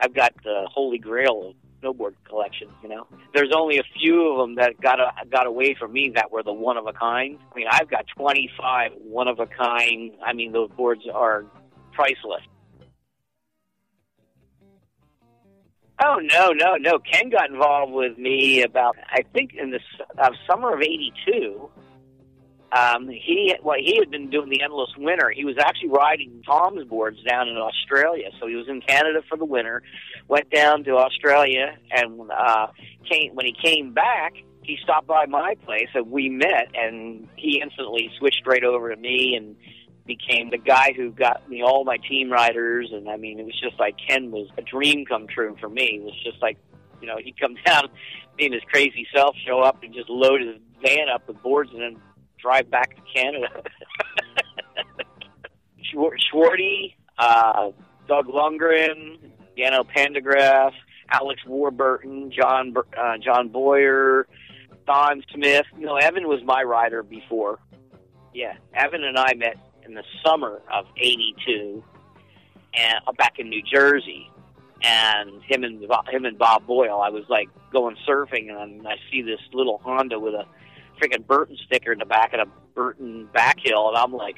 I've 0.00 0.14
got 0.14 0.34
the 0.44 0.68
holy 0.70 0.98
grail 0.98 1.48
of 1.48 1.54
snowboard 1.82 2.14
collections. 2.28 2.72
You 2.82 2.90
know, 2.90 3.06
there's 3.32 3.52
only 3.56 3.78
a 3.78 3.82
few 3.98 4.30
of 4.32 4.38
them 4.38 4.56
that 4.56 4.78
got 4.82 5.00
a, 5.00 5.10
got 5.30 5.46
away 5.46 5.74
from 5.74 5.94
me 5.94 6.12
that 6.14 6.30
were 6.30 6.42
the 6.42 6.52
one 6.52 6.76
of 6.76 6.86
a 6.86 6.92
kind. 6.92 7.38
I 7.50 7.56
mean, 7.56 7.66
I've 7.70 7.90
got 7.90 8.04
25 8.14 8.92
one 8.98 9.28
of 9.28 9.40
a 9.40 9.46
kind. 9.46 10.12
I 10.22 10.34
mean, 10.34 10.52
those 10.52 10.70
boards 10.70 11.00
are 11.12 11.46
priceless. 11.92 12.42
Oh 16.02 16.18
no, 16.22 16.52
no, 16.52 16.76
no! 16.76 16.98
Ken 16.98 17.30
got 17.30 17.50
involved 17.50 17.92
with 17.92 18.16
me 18.16 18.62
about 18.62 18.96
I 19.10 19.22
think 19.32 19.52
in 19.54 19.70
the 19.70 19.80
uh, 20.18 20.30
summer 20.46 20.74
of 20.74 20.80
'82 20.80 21.70
um, 22.72 23.08
he 23.08 23.54
well, 23.62 23.78
he 23.78 23.96
had 23.98 24.10
been 24.10 24.30
doing 24.30 24.48
the 24.48 24.62
endless 24.62 24.90
winter. 24.96 25.30
He 25.30 25.44
was 25.44 25.56
actually 25.58 25.88
riding 25.88 26.42
Tom's 26.46 26.84
boards 26.84 27.18
down 27.28 27.48
in 27.48 27.56
Australia. 27.56 28.30
So 28.38 28.46
he 28.46 28.54
was 28.54 28.68
in 28.68 28.80
Canada 28.80 29.22
for 29.28 29.36
the 29.36 29.44
winter, 29.44 29.82
went 30.28 30.50
down 30.50 30.84
to 30.84 30.96
Australia, 30.96 31.76
and 31.90 32.30
uh, 32.30 32.68
came 33.10 33.34
when 33.34 33.46
he 33.46 33.56
came 33.60 33.92
back. 33.92 34.34
He 34.62 34.78
stopped 34.84 35.08
by 35.08 35.26
my 35.26 35.56
place 35.64 35.88
and 35.94 36.10
we 36.10 36.28
met, 36.28 36.68
and 36.74 37.28
he 37.34 37.60
instantly 37.60 38.10
switched 38.18 38.46
right 38.46 38.62
over 38.62 38.94
to 38.94 38.96
me 38.96 39.34
and 39.34 39.56
became 40.10 40.50
the 40.50 40.58
guy 40.58 40.92
who 40.96 41.12
got 41.12 41.48
me 41.48 41.62
all 41.62 41.84
my 41.84 41.96
team 41.96 42.32
riders. 42.32 42.90
And 42.92 43.08
I 43.08 43.16
mean, 43.16 43.38
it 43.38 43.44
was 43.44 43.58
just 43.60 43.78
like 43.78 43.94
Ken 44.08 44.32
was 44.32 44.48
a 44.58 44.62
dream 44.62 45.06
come 45.06 45.28
true 45.28 45.56
for 45.60 45.68
me. 45.68 46.00
It 46.00 46.02
was 46.02 46.20
just 46.24 46.42
like, 46.42 46.58
you 47.00 47.06
know, 47.06 47.16
he'd 47.22 47.38
come 47.38 47.54
down, 47.64 47.84
being 48.36 48.52
his 48.52 48.62
crazy 48.72 49.06
self, 49.14 49.36
show 49.46 49.60
up 49.60 49.84
and 49.84 49.94
just 49.94 50.10
load 50.10 50.40
his 50.40 50.56
van 50.82 51.08
up 51.08 51.28
with 51.28 51.40
boards 51.42 51.70
and 51.72 51.80
then 51.80 51.96
drive 52.38 52.68
back 52.70 52.96
to 52.96 53.02
Canada. 53.14 53.62
Schwarty, 55.94 56.94
uh, 57.18 57.70
Doug 58.08 58.26
Lundgren, 58.26 59.18
Dano 59.56 59.84
Pendygrasse, 59.84 60.72
Alex 61.08 61.40
Warburton, 61.46 62.32
John 62.32 62.74
uh, 62.98 63.18
John 63.18 63.48
Boyer, 63.48 64.26
Don 64.86 65.22
Smith. 65.32 65.66
You 65.78 65.86
know, 65.86 65.96
Evan 65.96 66.26
was 66.26 66.42
my 66.44 66.62
rider 66.62 67.04
before. 67.04 67.60
Yeah, 68.32 68.54
Evan 68.74 69.04
and 69.04 69.18
I 69.18 69.34
met 69.34 69.56
in 69.90 69.94
the 69.94 70.04
summer 70.24 70.62
of 70.72 70.86
'82, 70.96 71.82
and 72.74 72.94
uh, 73.06 73.12
back 73.12 73.38
in 73.38 73.48
New 73.48 73.62
Jersey. 73.62 74.30
And 74.82 75.42
him 75.42 75.62
and 75.62 75.84
him 76.08 76.24
and 76.24 76.38
Bob 76.38 76.66
Boyle, 76.66 77.02
I 77.02 77.10
was 77.10 77.24
like 77.28 77.50
going 77.70 77.96
surfing, 78.08 78.50
and 78.50 78.88
I 78.88 78.96
see 79.10 79.20
this 79.20 79.40
little 79.52 79.76
Honda 79.84 80.18
with 80.18 80.32
a 80.32 80.46
freaking 80.98 81.26
Burton 81.26 81.58
sticker 81.66 81.92
in 81.92 81.98
the 81.98 82.06
back 82.06 82.32
of 82.32 82.40
a 82.40 82.50
Burton 82.74 83.28
back 83.34 83.58
hill, 83.62 83.88
and 83.88 83.96
I'm 83.98 84.12
like, 84.12 84.36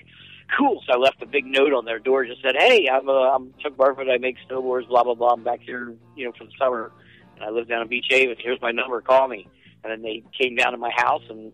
cool. 0.59 0.83
So 0.85 0.95
I 0.95 0.97
left 0.97 1.23
a 1.23 1.27
big 1.27 1.47
note 1.47 1.73
on 1.73 1.85
their 1.85 2.01
door, 2.01 2.25
just 2.25 2.43
said, 2.43 2.57
hey, 2.59 2.89
I'm 2.89 3.09
uh, 3.09 3.13
I'm 3.13 3.55
Chuck 3.63 3.75
Barfoot. 3.75 4.11
I 4.11 4.19
make 4.19 4.37
snowboards, 4.51 4.89
blah 4.89 5.05
blah 5.05 5.15
blah. 5.15 5.35
I'm 5.35 5.45
back 5.45 5.61
here, 5.61 5.95
you 6.17 6.25
know, 6.27 6.33
for 6.37 6.45
the 6.45 6.53
summer, 6.59 6.91
and 7.37 7.45
I 7.45 7.51
live 7.51 7.69
down 7.69 7.83
in 7.83 7.89
Beach 7.89 8.07
Haven. 8.11 8.37
Here's 8.41 8.61
my 8.61 8.73
number. 8.73 9.01
Call 9.01 9.29
me. 9.29 9.47
And 9.85 9.93
then 9.93 10.03
they 10.03 10.25
came 10.37 10.57
down 10.57 10.73
to 10.73 10.79
my 10.79 10.91
house, 10.97 11.23
and 11.31 11.53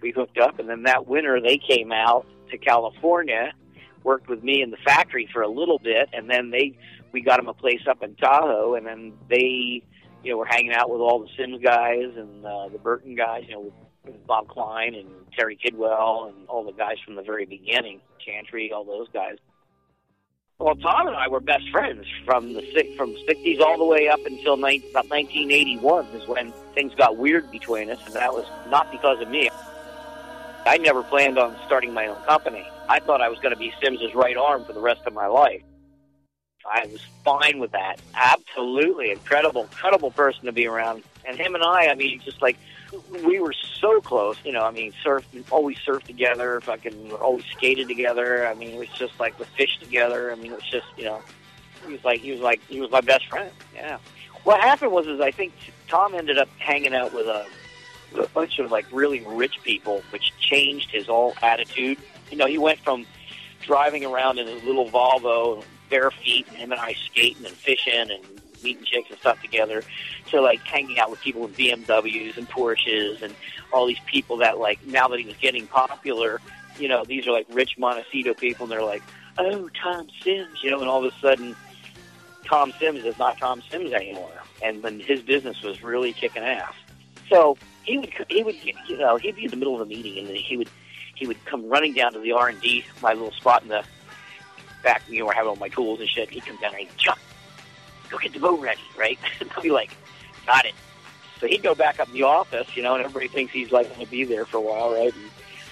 we 0.00 0.12
hooked 0.12 0.38
up. 0.38 0.58
And 0.58 0.68
then 0.68 0.84
that 0.84 1.06
winter, 1.06 1.42
they 1.42 1.58
came 1.58 1.92
out 1.92 2.26
to 2.50 2.58
California, 2.58 3.52
worked 4.02 4.28
with 4.28 4.42
me 4.42 4.62
in 4.62 4.70
the 4.70 4.76
factory 4.84 5.28
for 5.32 5.42
a 5.42 5.48
little 5.48 5.78
bit, 5.78 6.08
and 6.12 6.28
then 6.28 6.50
they 6.50 6.76
we 7.12 7.20
got 7.20 7.36
them 7.36 7.48
a 7.48 7.54
place 7.54 7.82
up 7.88 8.02
in 8.02 8.14
Tahoe, 8.16 8.74
and 8.74 8.86
then 8.86 9.12
they 9.28 9.82
you 10.24 10.32
know, 10.32 10.38
were 10.38 10.46
hanging 10.46 10.72
out 10.72 10.90
with 10.90 11.00
all 11.00 11.20
the 11.20 11.28
Sims 11.36 11.62
guys 11.62 12.10
and 12.16 12.44
uh, 12.44 12.68
the 12.68 12.78
Burton 12.78 13.14
guys, 13.14 13.44
you 13.46 13.54
know, 13.54 13.72
with 14.04 14.26
Bob 14.26 14.48
Klein 14.48 14.94
and 14.94 15.08
Terry 15.36 15.56
Kidwell 15.62 16.28
and 16.28 16.48
all 16.48 16.64
the 16.64 16.72
guys 16.72 16.96
from 17.04 17.14
the 17.14 17.22
very 17.22 17.46
beginning, 17.46 18.00
Chantry, 18.18 18.72
all 18.72 18.84
those 18.84 19.08
guys. 19.12 19.36
Well, 20.58 20.76
Tom 20.76 21.08
and 21.08 21.16
I 21.16 21.28
were 21.28 21.40
best 21.40 21.68
friends 21.70 22.06
from 22.24 22.54
the 22.54 22.62
from 22.96 23.10
'60s 23.28 23.60
all 23.60 23.76
the 23.76 23.84
way 23.84 24.08
up 24.08 24.24
until 24.24 24.56
19, 24.56 24.90
about 24.90 25.10
1981 25.10 26.06
is 26.06 26.28
when 26.28 26.52
things 26.74 26.94
got 26.94 27.16
weird 27.16 27.50
between 27.50 27.90
us, 27.90 27.98
and 28.06 28.14
that 28.14 28.32
was 28.32 28.46
not 28.70 28.90
because 28.92 29.20
of 29.20 29.28
me. 29.28 29.50
I 30.66 30.78
never 30.78 31.02
planned 31.02 31.38
on 31.38 31.56
starting 31.66 31.92
my 31.92 32.06
own 32.06 32.22
company. 32.24 32.66
I 32.88 33.00
thought 33.00 33.20
I 33.20 33.28
was 33.28 33.38
going 33.38 33.52
to 33.52 33.58
be 33.58 33.72
Sims's 33.82 34.14
right 34.14 34.36
arm 34.36 34.64
for 34.64 34.72
the 34.72 34.80
rest 34.80 35.02
of 35.06 35.12
my 35.12 35.26
life. 35.26 35.62
I 36.70 36.86
was 36.86 37.00
fine 37.24 37.58
with 37.58 37.72
that. 37.72 38.00
Absolutely 38.14 39.10
incredible, 39.10 39.62
incredible 39.62 40.10
person 40.10 40.46
to 40.46 40.52
be 40.52 40.66
around. 40.66 41.02
And 41.26 41.36
him 41.36 41.54
and 41.54 41.62
I, 41.62 41.88
I 41.88 41.94
mean, 41.94 42.20
just 42.20 42.40
like 42.40 42.56
we 43.24 43.38
were 43.38 43.54
so 43.80 44.00
close. 44.00 44.36
You 44.44 44.52
know, 44.52 44.62
I 44.62 44.70
mean, 44.70 44.92
surf 45.02 45.26
always 45.50 45.78
surfed 45.78 46.04
together. 46.04 46.60
Fucking 46.62 47.12
always 47.12 47.44
skated 47.46 47.88
together. 47.88 48.46
I 48.46 48.54
mean, 48.54 48.70
it 48.70 48.78
was 48.78 48.88
just 48.88 49.18
like 49.20 49.38
we 49.38 49.44
fished 49.56 49.82
together. 49.82 50.32
I 50.32 50.36
mean, 50.36 50.52
it 50.52 50.56
was 50.56 50.70
just 50.70 50.86
you 50.96 51.04
know, 51.04 51.22
he 51.86 51.92
was 51.92 52.04
like 52.04 52.20
he 52.20 52.32
was 52.32 52.40
like 52.40 52.60
he 52.68 52.80
was 52.80 52.90
my 52.90 53.02
best 53.02 53.28
friend. 53.28 53.50
Yeah. 53.74 53.98
What 54.44 54.60
happened 54.60 54.92
was 54.92 55.06
is 55.06 55.20
I 55.20 55.30
think 55.30 55.52
Tom 55.88 56.14
ended 56.14 56.38
up 56.38 56.48
hanging 56.58 56.94
out 56.94 57.12
with 57.14 57.26
a, 57.26 57.46
a 58.18 58.28
bunch 58.28 58.58
of 58.58 58.70
like 58.70 58.86
really 58.92 59.20
rich 59.26 59.58
people, 59.62 60.02
which 60.10 60.32
changed 60.38 60.90
his 60.90 61.06
whole 61.06 61.34
attitude. 61.42 61.98
You 62.30 62.36
know, 62.36 62.46
he 62.46 62.58
went 62.58 62.78
from 62.80 63.06
driving 63.60 64.04
around 64.04 64.38
in 64.38 64.46
his 64.46 64.62
little 64.64 64.90
Volvo, 64.90 65.64
bare 65.90 66.10
feet, 66.10 66.46
and 66.48 66.56
him 66.56 66.72
and 66.72 66.80
I 66.80 66.94
skating 66.94 67.44
and 67.46 67.54
fishing 67.54 68.10
and 68.10 68.22
meeting 68.62 68.84
chicks 68.84 69.10
and 69.10 69.18
stuff 69.18 69.40
together 69.42 69.82
to 70.30 70.40
like 70.40 70.60
hanging 70.60 70.98
out 70.98 71.10
with 71.10 71.20
people 71.20 71.42
with 71.42 71.56
BMWs 71.56 72.36
and 72.36 72.48
Porsches 72.48 73.22
and 73.22 73.34
all 73.72 73.86
these 73.86 74.00
people 74.06 74.38
that 74.38 74.58
like 74.58 74.84
now 74.86 75.06
that 75.08 75.20
he 75.20 75.26
was 75.26 75.36
getting 75.36 75.66
popular, 75.66 76.40
you 76.78 76.88
know, 76.88 77.04
these 77.04 77.26
are 77.26 77.32
like 77.32 77.46
rich 77.50 77.78
Montecito 77.78 78.34
people 78.34 78.64
and 78.64 78.72
they're 78.72 78.82
like, 78.82 79.02
oh, 79.38 79.68
Tom 79.80 80.08
Sims, 80.22 80.62
you 80.62 80.70
know, 80.70 80.80
and 80.80 80.88
all 80.88 81.04
of 81.04 81.12
a 81.12 81.16
sudden 81.20 81.54
Tom 82.44 82.72
Sims 82.78 83.04
is 83.04 83.18
not 83.18 83.38
Tom 83.38 83.62
Sims 83.70 83.92
anymore. 83.92 84.42
And 84.62 84.82
then 84.82 85.00
his 85.00 85.20
business 85.20 85.62
was 85.62 85.82
really 85.82 86.12
kicking 86.12 86.42
ass. 86.42 86.74
So 87.28 87.56
he 87.84 87.98
would, 87.98 88.12
he 88.28 88.42
would, 88.42 88.56
you 88.88 88.96
know, 88.96 89.16
he'd 89.16 89.36
be 89.36 89.44
in 89.44 89.50
the 89.50 89.56
middle 89.56 89.74
of 89.74 89.80
a 89.80 89.86
meeting 89.86 90.18
and 90.18 90.28
then 90.28 90.36
he 90.36 90.56
would, 90.56 90.68
he 91.14 91.26
would 91.26 91.42
come 91.44 91.68
running 91.68 91.94
down 91.94 92.12
to 92.12 92.18
the 92.18 92.32
R 92.32 92.48
and 92.48 92.60
D, 92.60 92.84
my 93.02 93.12
little 93.12 93.32
spot 93.32 93.62
in 93.62 93.68
the 93.68 93.84
back, 94.82 95.02
you 95.08 95.20
know, 95.20 95.26
where 95.26 95.34
I 95.34 95.38
have 95.38 95.46
all 95.46 95.56
my 95.56 95.68
tools 95.68 96.00
and 96.00 96.08
shit. 96.08 96.30
He'd 96.30 96.44
come 96.44 96.56
down 96.56 96.72
and 96.72 96.80
he'd 96.80 96.98
jump, 96.98 97.18
go 98.10 98.18
get 98.18 98.32
the 98.32 98.40
boat 98.40 98.60
ready, 98.60 98.82
right? 98.96 99.18
and 99.40 99.50
I'd 99.56 99.62
be 99.62 99.70
like, 99.70 99.96
got 100.46 100.64
it. 100.64 100.74
So 101.40 101.46
he'd 101.46 101.62
go 101.62 101.74
back 101.74 102.00
up 102.00 102.08
in 102.08 102.14
the 102.14 102.22
office, 102.22 102.76
you 102.76 102.82
know, 102.82 102.94
and 102.94 103.04
everybody 103.04 103.28
thinks 103.28 103.52
he's 103.52 103.72
like 103.72 103.88
going 103.88 104.04
to 104.04 104.10
be 104.10 104.24
there 104.24 104.44
for 104.44 104.58
a 104.58 104.60
while, 104.60 104.94
right? 104.94 105.14
And 105.14 105.30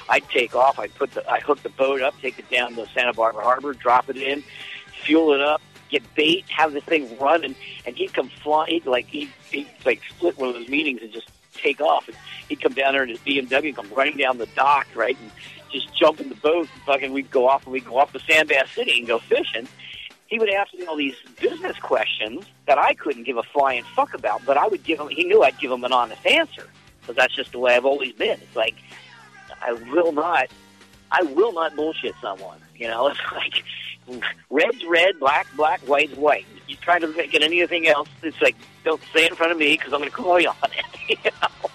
I'd 0.09 0.29
take 0.29 0.55
off. 0.55 0.79
I'd 0.79 0.95
put 0.95 1.13
the, 1.13 1.29
I 1.31 1.41
hook 1.41 1.63
the 1.63 1.71
boat 1.71 2.03
up, 2.03 2.15
take 2.21 2.39
it 2.39 2.51
down 2.51 2.75
to 2.75 2.87
Santa 2.89 3.13
Barbara 3.13 3.45
Harbor, 3.45 3.73
drop 3.73 4.11
it 4.11 4.17
in, 4.17 4.43
fuel 5.05 5.33
it 5.33 5.41
up, 5.41 5.63
get 5.89 6.03
bait, 6.15 6.45
have 6.49 6.73
the 6.73 6.81
thing 6.81 7.17
run, 7.19 7.45
and 7.45 7.55
and 7.87 7.97
he'd 7.97 8.13
come 8.13 8.29
flying, 8.29 8.75
he'd 8.75 8.87
like 8.87 9.07
he'd, 9.07 9.31
he'd 9.51 9.69
like 9.85 10.03
split 10.09 10.37
one 10.39 10.49
of 10.49 10.55
those 10.55 10.69
meetings 10.69 11.01
and 11.03 11.13
just 11.13 11.29
take 11.55 11.81
off. 11.81 12.09
And 12.09 12.17
he'd 12.49 12.61
come 12.61 12.73
down 12.73 12.95
there 12.95 13.03
in 13.03 13.09
his 13.09 13.19
BMW, 13.19 13.67
and 13.67 13.77
come 13.77 13.89
running 13.95 14.17
down 14.17 14.39
the 14.39 14.47
dock, 14.47 14.87
right, 14.95 15.17
and 15.21 15.31
just 15.71 15.95
jump 15.95 16.21
in 16.21 16.29
the 16.29 16.35
boat. 16.37 16.69
And 16.73 16.83
fucking, 16.83 17.13
we'd 17.13 17.31
go 17.31 17.49
off 17.49 17.65
and 17.65 17.73
we'd 17.73 17.85
go 17.85 17.99
off 17.99 18.13
to 18.13 18.19
Sandbass 18.19 18.75
City 18.75 18.99
and 18.99 19.07
go 19.07 19.19
fishing 19.19 19.69
he 20.33 20.39
would 20.39 20.49
ask 20.49 20.73
me 20.73 20.87
all 20.87 20.97
these 20.97 21.15
business 21.43 21.79
questions 21.79 22.47
that 22.67 22.79
I 22.79 22.95
couldn't 22.95 23.25
give 23.25 23.37
a 23.37 23.43
flying 23.43 23.85
fuck 23.95 24.15
about, 24.15 24.41
but 24.47 24.57
I 24.57 24.67
would 24.67 24.83
give 24.83 24.99
him, 24.99 25.09
he 25.09 25.25
knew 25.25 25.43
I'd 25.43 25.59
give 25.59 25.71
him 25.71 25.85
an 25.85 25.93
honest 25.93 26.25
answer 26.25 26.71
because 27.01 27.17
that's 27.17 27.37
just 27.37 27.53
the 27.53 27.59
way 27.59 27.77
I've 27.77 27.85
always 27.85 28.15
been. 28.15 28.41
It's 28.41 28.57
like, 28.57 28.77
I 29.61 29.75
will 29.75 30.11
not, 30.11 30.47
I 31.11 31.23
will 31.23 31.53
not 31.53 31.77
bullshit 31.77 32.15
someone. 32.23 32.59
You 32.75 32.89
know, 32.89 33.09
it's 33.09 33.21
like 33.31 33.63
red's 34.51 34.85
red, 34.85 35.19
black, 35.19 35.47
black, 35.57 35.81
white's 35.81 36.17
white. 36.17 36.47
You 36.69 36.77
try 36.77 36.99
to 36.99 37.13
get 37.29 37.43
anything 37.43 37.87
else, 37.87 38.09
it's 38.23 38.41
like, 38.41 38.57
don't 38.85 39.03
say 39.13 39.25
it 39.25 39.31
in 39.31 39.37
front 39.37 39.53
of 39.53 39.59
me 39.59 39.77
because 39.77 39.93
I'm 39.93 40.01
going 40.01 40.11
to 40.11 40.17
call 40.17 40.41
you 40.41 40.49
on 40.49 40.71
it. 40.77 40.85
you 41.25 41.31
know? 41.41 41.71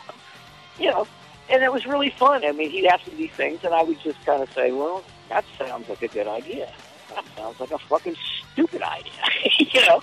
you 0.79 0.91
know, 0.91 1.07
and 1.49 1.63
it 1.63 1.71
was 1.71 1.85
really 1.85 2.09
fun. 2.09 2.45
I 2.45 2.51
mean, 2.51 2.69
he'd 2.69 2.87
ask 2.87 3.05
me 3.07 3.13
these 3.15 3.31
things, 3.31 3.63
and 3.63 3.73
I 3.73 3.83
would 3.83 3.99
just 4.01 4.23
kind 4.25 4.41
of 4.41 4.51
say, 4.53 4.71
well, 4.71 5.03
that 5.29 5.45
sounds 5.57 5.89
like 5.89 6.01
a 6.01 6.07
good 6.07 6.27
idea 6.27 6.71
that 7.17 7.25
sounds 7.35 7.59
like 7.59 7.71
a 7.71 7.77
fucking 7.77 8.15
stupid 8.51 8.81
idea, 8.81 9.11
you 9.59 9.81
know. 9.85 10.01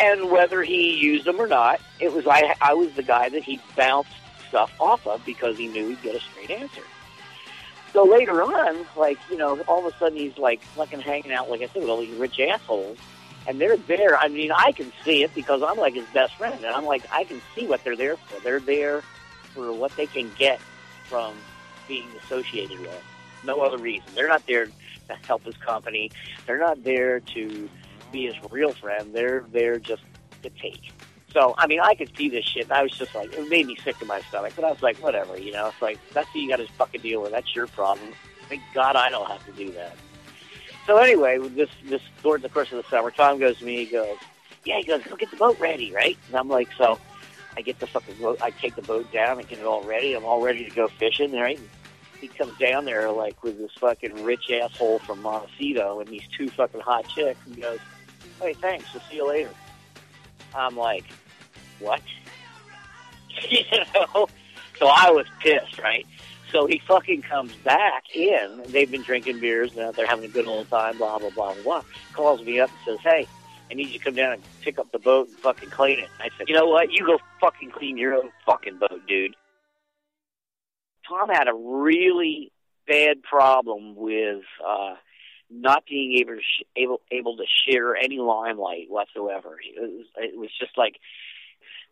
And 0.00 0.30
whether 0.30 0.62
he 0.62 0.98
used 0.98 1.24
them 1.24 1.40
or 1.40 1.46
not, 1.46 1.80
it 2.00 2.12
was 2.12 2.26
I. 2.26 2.54
I 2.60 2.74
was 2.74 2.92
the 2.94 3.02
guy 3.02 3.28
that 3.28 3.44
he 3.44 3.60
bounced 3.76 4.10
stuff 4.48 4.72
off 4.80 5.06
of 5.06 5.24
because 5.24 5.56
he 5.56 5.68
knew 5.68 5.88
he'd 5.88 6.02
get 6.02 6.16
a 6.16 6.20
straight 6.20 6.50
answer. 6.50 6.82
So 7.94 8.02
later 8.02 8.42
on, 8.42 8.84
like 8.96 9.18
you 9.30 9.38
know, 9.38 9.60
all 9.68 9.86
of 9.86 9.94
a 9.94 9.96
sudden 9.98 10.18
he's 10.18 10.36
like 10.36 10.60
fucking 10.60 11.00
hanging 11.00 11.32
out, 11.32 11.48
like 11.48 11.62
I 11.62 11.68
said, 11.68 11.80
with 11.80 11.88
all 11.88 12.00
these 12.00 12.18
rich 12.18 12.40
assholes, 12.40 12.98
and 13.46 13.60
they're 13.60 13.76
there. 13.76 14.18
I 14.18 14.26
mean, 14.26 14.50
I 14.50 14.72
can 14.72 14.92
see 15.04 15.22
it 15.22 15.32
because 15.32 15.62
I'm 15.62 15.76
like 15.76 15.94
his 15.94 16.06
best 16.12 16.34
friend, 16.34 16.56
and 16.56 16.66
I'm 16.66 16.84
like, 16.84 17.06
I 17.12 17.22
can 17.22 17.40
see 17.54 17.68
what 17.68 17.84
they're 17.84 17.96
there 17.96 18.16
for. 18.16 18.40
They're 18.40 18.58
there 18.58 19.02
for 19.54 19.72
what 19.72 19.94
they 19.96 20.06
can 20.06 20.28
get 20.36 20.60
from 21.04 21.36
being 21.86 22.08
associated 22.24 22.80
with. 22.80 23.02
No 23.44 23.60
other 23.60 23.78
reason. 23.78 24.08
They're 24.14 24.28
not 24.28 24.44
there 24.48 24.66
to 24.66 25.14
help 25.26 25.44
his 25.44 25.56
company. 25.58 26.10
They're 26.46 26.58
not 26.58 26.82
there 26.82 27.20
to 27.20 27.70
be 28.10 28.26
his 28.26 28.34
real 28.50 28.72
friend. 28.72 29.14
They're 29.14 29.44
there 29.52 29.78
just 29.78 30.02
to 30.42 30.50
take. 30.50 30.92
So, 31.34 31.54
I 31.58 31.66
mean, 31.66 31.80
I 31.80 31.94
could 31.94 32.16
see 32.16 32.30
this 32.30 32.44
shit. 32.44 32.64
And 32.64 32.72
I 32.72 32.82
was 32.82 32.92
just 32.92 33.14
like, 33.14 33.32
it 33.34 33.48
made 33.48 33.66
me 33.66 33.76
sick 33.84 33.98
to 33.98 34.06
my 34.06 34.20
stomach. 34.22 34.54
But 34.56 34.64
I 34.64 34.70
was 34.70 34.82
like, 34.82 34.96
whatever, 34.98 35.38
you 35.38 35.52
know. 35.52 35.68
It's 35.68 35.82
like 35.82 35.98
that's 36.14 36.28
who 36.30 36.38
you 36.38 36.48
got 36.48 36.56
to 36.56 36.66
fucking 36.68 37.02
deal 37.02 37.20
with. 37.20 37.32
That's 37.32 37.54
your 37.54 37.66
problem. 37.66 38.12
Thank 38.48 38.62
God 38.72 38.96
I 38.96 39.10
don't 39.10 39.28
have 39.28 39.44
to 39.46 39.52
do 39.52 39.70
that. 39.72 39.96
So 40.86 40.96
anyway, 40.96 41.38
this 41.48 41.70
this 41.84 42.02
towards 42.22 42.42
the 42.42 42.48
course 42.48 42.70
of 42.72 42.82
the 42.82 42.88
summer, 42.88 43.10
Tom 43.10 43.38
goes 43.38 43.58
to 43.58 43.64
me. 43.64 43.84
He 43.84 43.86
goes, 43.86 44.16
yeah, 44.64 44.78
he 44.78 44.84
goes, 44.84 45.02
go 45.02 45.16
get 45.16 45.30
the 45.30 45.36
boat 45.36 45.58
ready, 45.58 45.92
right? 45.92 46.16
And 46.28 46.36
I'm 46.36 46.48
like, 46.48 46.68
so 46.78 46.98
I 47.56 47.62
get 47.62 47.80
the 47.80 47.86
fucking 47.86 48.16
boat. 48.16 48.38
I 48.40 48.50
take 48.50 48.76
the 48.76 48.82
boat 48.82 49.10
down 49.12 49.38
and 49.38 49.48
get 49.48 49.58
it 49.58 49.66
all 49.66 49.82
ready. 49.82 50.14
I'm 50.14 50.24
all 50.24 50.40
ready 50.40 50.64
to 50.64 50.70
go 50.70 50.88
fishing, 50.88 51.32
right? 51.32 51.58
he 52.24 52.28
comes 52.28 52.56
down 52.58 52.86
there 52.86 53.10
like 53.10 53.42
with 53.42 53.58
this 53.58 53.72
fucking 53.72 54.24
rich 54.24 54.50
asshole 54.50 54.98
from 55.00 55.20
Montecito 55.20 56.00
and 56.00 56.08
these 56.08 56.26
two 56.36 56.48
fucking 56.48 56.80
hot 56.80 57.06
chicks 57.08 57.38
and 57.46 57.60
goes, 57.60 57.78
"Hey, 58.40 58.54
thanks. 58.54 58.92
We'll 58.92 59.02
see 59.10 59.16
you 59.16 59.28
later." 59.28 59.50
I'm 60.54 60.76
like, 60.76 61.04
"What?" 61.84 62.00
you 63.50 63.64
know. 63.94 64.28
So 64.78 64.86
I 64.86 65.10
was 65.10 65.26
pissed, 65.40 65.78
right? 65.78 66.06
So 66.50 66.66
he 66.66 66.80
fucking 66.86 67.22
comes 67.22 67.54
back 67.56 68.04
in. 68.14 68.62
They've 68.66 68.90
been 68.90 69.02
drinking 69.02 69.40
beers 69.40 69.76
and 69.76 69.94
they're 69.94 70.06
having 70.06 70.24
a 70.24 70.28
good 70.28 70.46
old 70.46 70.68
time. 70.68 70.98
Blah 70.98 71.18
blah 71.18 71.30
blah 71.30 71.54
blah 71.54 71.62
blah. 71.62 71.82
Calls 72.12 72.42
me 72.42 72.60
up 72.60 72.70
and 72.70 72.98
says, 72.98 73.00
"Hey." 73.02 73.28
I 73.70 73.74
need 73.74 73.88
you 73.88 73.98
to 73.98 74.04
come 74.04 74.14
down 74.14 74.34
and 74.34 74.42
pick 74.60 74.78
up 74.78 74.92
the 74.92 74.98
boat 74.98 75.28
and 75.28 75.36
fucking 75.38 75.70
clean 75.70 75.98
it. 75.98 76.10
I 76.20 76.28
said, 76.36 76.48
you 76.48 76.54
know 76.54 76.66
what? 76.66 76.92
You 76.92 77.06
go 77.06 77.18
fucking 77.40 77.70
clean 77.70 77.96
your 77.96 78.14
own 78.14 78.30
fucking 78.44 78.78
boat, 78.78 79.00
dude. 79.08 79.34
Tom 81.08 81.28
had 81.28 81.48
a 81.48 81.54
really 81.54 82.52
bad 82.86 83.22
problem 83.22 83.94
with 83.96 84.42
uh, 84.66 84.94
not 85.50 85.84
being 85.86 86.18
able 86.20 86.34
to 86.34 86.40
sh- 86.40 86.64
able 86.76 87.00
able 87.10 87.36
to 87.36 87.44
share 87.66 87.96
any 87.96 88.18
limelight 88.18 88.86
whatsoever. 88.88 89.56
It 89.62 89.80
was, 89.80 90.06
it 90.16 90.38
was 90.38 90.50
just 90.58 90.76
like 90.76 90.96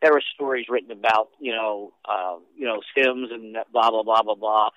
there 0.02 0.12
were 0.12 0.22
stories 0.34 0.66
written 0.68 0.90
about 0.90 1.28
you 1.38 1.52
know 1.52 1.92
uh, 2.04 2.36
you 2.56 2.66
know 2.66 2.80
Sims 2.94 3.30
and 3.30 3.56
blah 3.72 3.90
blah 3.90 4.02
blah 4.02 4.22
blah 4.22 4.34
blah 4.34 4.68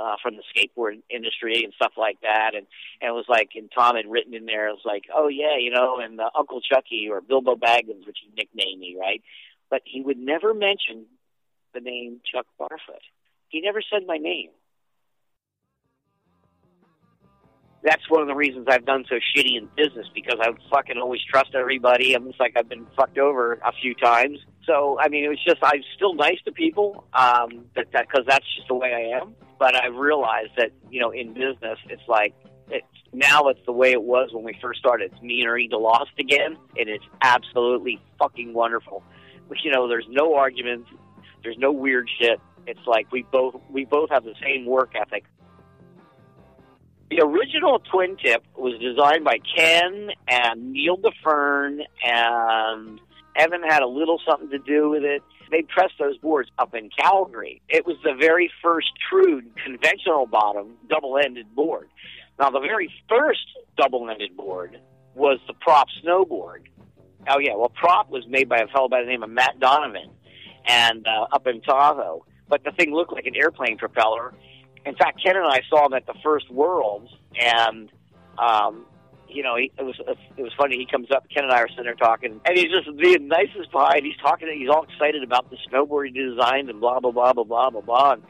uh, 0.00 0.16
from 0.22 0.36
the 0.36 0.42
skateboard 0.50 1.00
industry 1.10 1.62
and 1.62 1.72
stuff 1.74 1.92
like 1.96 2.18
that, 2.22 2.52
and 2.54 2.66
and 3.00 3.10
it 3.10 3.12
was 3.12 3.26
like 3.28 3.50
and 3.54 3.70
Tom 3.76 3.94
had 3.96 4.10
written 4.10 4.34
in 4.34 4.46
there 4.46 4.68
it 4.68 4.72
was 4.72 4.84
like 4.84 5.04
oh 5.14 5.28
yeah 5.28 5.56
you 5.58 5.70
know 5.70 5.98
and 5.98 6.18
uh, 6.18 6.30
Uncle 6.36 6.60
Chucky 6.62 7.08
or 7.10 7.20
Bilbo 7.20 7.56
Baggins 7.56 8.06
which 8.06 8.18
he 8.24 8.32
nicknamed 8.34 8.80
me 8.80 8.96
right, 8.98 9.22
but 9.70 9.82
he 9.84 10.00
would 10.00 10.18
never 10.18 10.54
mention 10.54 11.06
the 11.74 11.80
name 11.80 12.20
Chuck 12.32 12.46
Barfoot. 12.58 13.04
He 13.48 13.60
never 13.60 13.82
said 13.82 14.06
my 14.06 14.16
name. 14.16 14.48
That's 17.82 18.08
one 18.10 18.20
of 18.20 18.28
the 18.28 18.34
reasons 18.34 18.66
I've 18.68 18.84
done 18.84 19.04
so 19.08 19.16
shitty 19.16 19.56
in 19.56 19.68
business 19.74 20.06
because 20.14 20.38
I 20.38 20.50
fucking 20.70 20.98
always 20.98 21.22
trust 21.24 21.54
everybody. 21.54 22.12
I'm 22.12 22.26
just 22.26 22.38
like 22.38 22.52
I've 22.56 22.68
been 22.68 22.86
fucked 22.94 23.18
over 23.18 23.54
a 23.54 23.72
few 23.80 23.94
times. 23.94 24.38
So 24.70 24.98
I 25.00 25.08
mean, 25.08 25.24
it 25.24 25.28
was 25.28 25.42
just 25.44 25.58
I'm 25.62 25.82
still 25.96 26.14
nice 26.14 26.38
to 26.44 26.52
people, 26.52 27.04
um, 27.12 27.66
that 27.74 27.86
that 27.92 28.06
because 28.08 28.24
that's 28.26 28.46
just 28.54 28.68
the 28.68 28.74
way 28.74 28.94
I 28.94 29.20
am. 29.20 29.34
But 29.58 29.74
I 29.74 29.88
realized 29.88 30.52
that 30.56 30.70
you 30.90 31.00
know 31.00 31.10
in 31.10 31.34
business 31.34 31.78
it's 31.88 32.06
like 32.06 32.34
it's 32.68 32.86
now 33.12 33.48
it's 33.48 33.60
the 33.66 33.72
way 33.72 33.90
it 33.90 34.02
was 34.02 34.30
when 34.32 34.44
we 34.44 34.56
first 34.62 34.78
started. 34.78 35.10
It's 35.12 35.22
me 35.22 35.40
and 35.40 35.50
Ernie 35.50 35.68
lost 35.72 36.12
again, 36.20 36.56
and 36.78 36.88
it's 36.88 37.04
absolutely 37.20 38.00
fucking 38.18 38.54
wonderful. 38.54 39.02
You 39.64 39.72
know, 39.72 39.88
there's 39.88 40.06
no 40.08 40.36
arguments, 40.36 40.88
there's 41.42 41.58
no 41.58 41.72
weird 41.72 42.08
shit. 42.20 42.40
It's 42.68 42.86
like 42.86 43.10
we 43.10 43.22
both 43.24 43.60
we 43.70 43.86
both 43.86 44.10
have 44.10 44.22
the 44.22 44.34
same 44.40 44.66
work 44.66 44.92
ethic. 44.94 45.24
The 47.10 47.22
original 47.22 47.80
twin 47.90 48.16
tip 48.24 48.44
was 48.56 48.78
designed 48.78 49.24
by 49.24 49.38
Ken 49.56 50.10
and 50.28 50.72
Neil 50.72 50.96
Daffern, 50.96 51.80
and 52.06 53.00
Evan 53.36 53.62
had 53.62 53.82
a 53.82 53.86
little 53.86 54.20
something 54.26 54.50
to 54.50 54.58
do 54.58 54.90
with 54.90 55.04
it. 55.04 55.22
They 55.50 55.62
pressed 55.62 55.94
those 55.98 56.16
boards 56.18 56.50
up 56.58 56.74
in 56.74 56.90
Calgary. 56.96 57.60
It 57.68 57.86
was 57.86 57.96
the 58.04 58.14
very 58.18 58.50
first 58.62 58.88
true 59.08 59.42
conventional 59.64 60.26
bottom 60.26 60.76
double 60.88 61.18
ended 61.18 61.54
board. 61.54 61.88
Now, 62.38 62.50
the 62.50 62.60
very 62.60 62.92
first 63.08 63.46
double 63.76 64.08
ended 64.08 64.36
board 64.36 64.78
was 65.14 65.38
the 65.46 65.54
prop 65.54 65.88
snowboard. 66.02 66.66
Oh 67.28 67.38
yeah, 67.38 67.54
well, 67.54 67.68
prop 67.68 68.10
was 68.10 68.26
made 68.28 68.48
by 68.48 68.58
a 68.58 68.66
fellow 68.68 68.88
by 68.88 69.02
the 69.02 69.06
name 69.06 69.22
of 69.22 69.30
Matt 69.30 69.60
Donovan, 69.60 70.10
and 70.66 71.06
uh, 71.06 71.26
up 71.32 71.46
in 71.46 71.60
Tahoe. 71.60 72.24
But 72.48 72.64
the 72.64 72.72
thing 72.72 72.92
looked 72.92 73.12
like 73.12 73.26
an 73.26 73.36
airplane 73.36 73.76
propeller. 73.76 74.32
In 74.86 74.94
fact, 74.96 75.22
Ken 75.22 75.36
and 75.36 75.46
I 75.46 75.60
saw 75.68 75.86
him 75.86 75.92
at 75.92 76.06
the 76.06 76.14
first 76.22 76.50
Worlds, 76.50 77.10
and 77.38 77.90
um, 78.38 78.86
you 79.32 79.42
know, 79.42 79.56
he, 79.56 79.72
it 79.78 79.82
was 79.82 79.98
it 80.36 80.42
was 80.42 80.52
funny. 80.56 80.76
He 80.76 80.86
comes 80.86 81.10
up, 81.10 81.24
Ken 81.32 81.44
and 81.44 81.52
I 81.52 81.60
are 81.60 81.68
sitting 81.68 81.84
there 81.84 81.94
talking, 81.94 82.40
and 82.44 82.58
he's 82.58 82.70
just 82.70 82.86
the 82.86 83.18
nicest 83.18 83.72
guy. 83.72 83.96
And 83.96 84.06
he's 84.06 84.16
talking, 84.16 84.48
he's 84.56 84.68
all 84.68 84.84
excited 84.84 85.22
about 85.22 85.50
the 85.50 85.56
snowboard 85.70 86.06
he 86.06 86.12
designed 86.12 86.70
and 86.70 86.80
blah 86.80 87.00
blah 87.00 87.10
blah 87.10 87.32
blah 87.32 87.44
blah 87.44 87.70
blah 87.70 87.80
blah. 87.80 88.12
And 88.12 88.22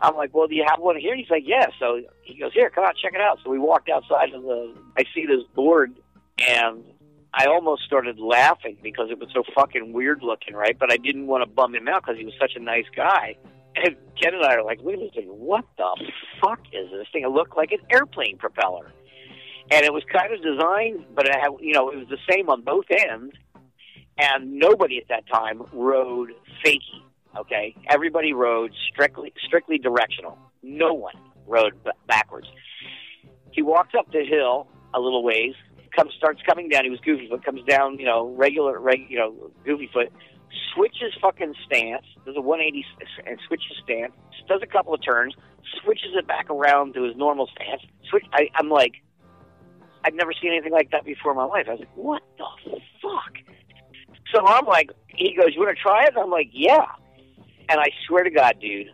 I'm 0.00 0.16
like, 0.16 0.34
well, 0.34 0.48
do 0.48 0.54
you 0.54 0.64
have 0.66 0.80
one 0.80 0.96
here? 0.96 1.12
And 1.12 1.20
he's 1.20 1.30
like, 1.30 1.44
yeah. 1.46 1.66
So 1.78 2.00
he 2.22 2.38
goes, 2.38 2.52
here, 2.52 2.70
come 2.70 2.84
on, 2.84 2.94
check 3.00 3.14
it 3.14 3.20
out. 3.20 3.38
So 3.44 3.50
we 3.50 3.58
walked 3.58 3.88
outside 3.88 4.34
of 4.34 4.42
the. 4.42 4.74
I 4.98 5.04
see 5.14 5.26
this 5.26 5.42
board, 5.54 5.94
and 6.48 6.84
I 7.34 7.46
almost 7.46 7.84
started 7.84 8.18
laughing 8.18 8.76
because 8.82 9.10
it 9.10 9.18
was 9.18 9.28
so 9.32 9.42
fucking 9.54 9.92
weird 9.92 10.22
looking, 10.22 10.54
right? 10.54 10.78
But 10.78 10.92
I 10.92 10.96
didn't 10.96 11.26
want 11.26 11.42
to 11.42 11.50
bum 11.50 11.74
him 11.74 11.88
out 11.88 12.02
because 12.02 12.18
he 12.18 12.24
was 12.24 12.34
such 12.40 12.52
a 12.56 12.60
nice 12.60 12.86
guy. 12.94 13.36
And 13.74 13.96
Ken 14.20 14.34
and 14.34 14.44
I 14.44 14.56
are 14.56 14.64
like, 14.64 14.80
at 14.80 14.84
this 14.84 15.14
thing. 15.14 15.28
What 15.28 15.64
the 15.78 16.12
fuck 16.42 16.60
is 16.72 16.90
this 16.90 17.06
thing? 17.12 17.22
It 17.22 17.30
looked 17.30 17.56
like 17.56 17.72
an 17.72 17.78
airplane 17.90 18.36
propeller 18.36 18.92
and 19.72 19.86
it 19.86 19.92
was 19.92 20.02
kind 20.12 20.32
of 20.34 20.42
designed, 20.42 21.06
but 21.14 21.26
it 21.26 21.34
had, 21.34 21.48
you 21.60 21.72
know, 21.72 21.88
it 21.88 21.96
was 21.96 22.08
the 22.08 22.18
same 22.30 22.50
on 22.50 22.60
both 22.60 22.84
ends, 22.90 23.34
and 24.18 24.52
nobody 24.52 24.98
at 24.98 25.08
that 25.08 25.26
time 25.32 25.62
rode 25.72 26.30
fakie. 26.64 27.02
Okay, 27.38 27.74
everybody 27.88 28.34
rode 28.34 28.72
strictly 28.92 29.32
strictly 29.46 29.78
directional. 29.78 30.36
No 30.62 30.92
one 30.92 31.14
rode 31.46 31.82
b- 31.82 31.90
backwards. 32.06 32.46
He 33.52 33.62
walks 33.62 33.94
up 33.98 34.12
the 34.12 34.24
hill 34.24 34.68
a 34.92 35.00
little 35.00 35.22
ways, 35.22 35.54
comes 35.96 36.12
starts 36.18 36.42
coming 36.46 36.68
down. 36.68 36.84
He 36.84 36.90
was 36.90 37.00
goofy 37.00 37.26
foot, 37.28 37.42
comes 37.42 37.64
down, 37.64 37.98
you 37.98 38.04
know, 38.04 38.28
regular, 38.36 38.78
reg, 38.78 39.06
you 39.08 39.18
know, 39.18 39.50
goofy 39.64 39.88
foot, 39.90 40.12
switches 40.74 41.14
fucking 41.22 41.54
stance, 41.64 42.04
does 42.26 42.36
a 42.36 42.42
180 42.42 42.84
and 43.26 43.38
switches 43.46 43.72
stance, 43.82 44.12
does 44.48 44.60
a 44.62 44.66
couple 44.66 44.92
of 44.92 45.02
turns, 45.02 45.34
switches 45.82 46.10
it 46.14 46.26
back 46.26 46.50
around 46.50 46.92
to 46.94 47.04
his 47.04 47.16
normal 47.16 47.48
stance. 47.54 47.80
Switch. 48.10 48.24
I, 48.34 48.50
I'm 48.56 48.68
like, 48.68 49.02
I'd 50.04 50.14
never 50.14 50.32
seen 50.32 50.52
anything 50.52 50.72
like 50.72 50.90
that 50.90 51.04
before 51.04 51.32
in 51.32 51.36
my 51.36 51.44
life. 51.44 51.66
I 51.68 51.72
was 51.72 51.80
like, 51.80 51.96
what 51.96 52.22
the 52.38 52.46
fuck? 53.00 53.38
So 54.34 54.44
I'm 54.46 54.66
like, 54.66 54.90
he 55.08 55.36
goes, 55.36 55.50
you 55.54 55.60
want 55.60 55.76
to 55.76 55.82
try 55.82 56.04
it? 56.04 56.14
And 56.14 56.18
I'm 56.18 56.30
like, 56.30 56.48
yeah. 56.52 56.86
And 57.68 57.80
I 57.80 57.90
swear 58.06 58.24
to 58.24 58.30
God, 58.30 58.56
dude, 58.60 58.88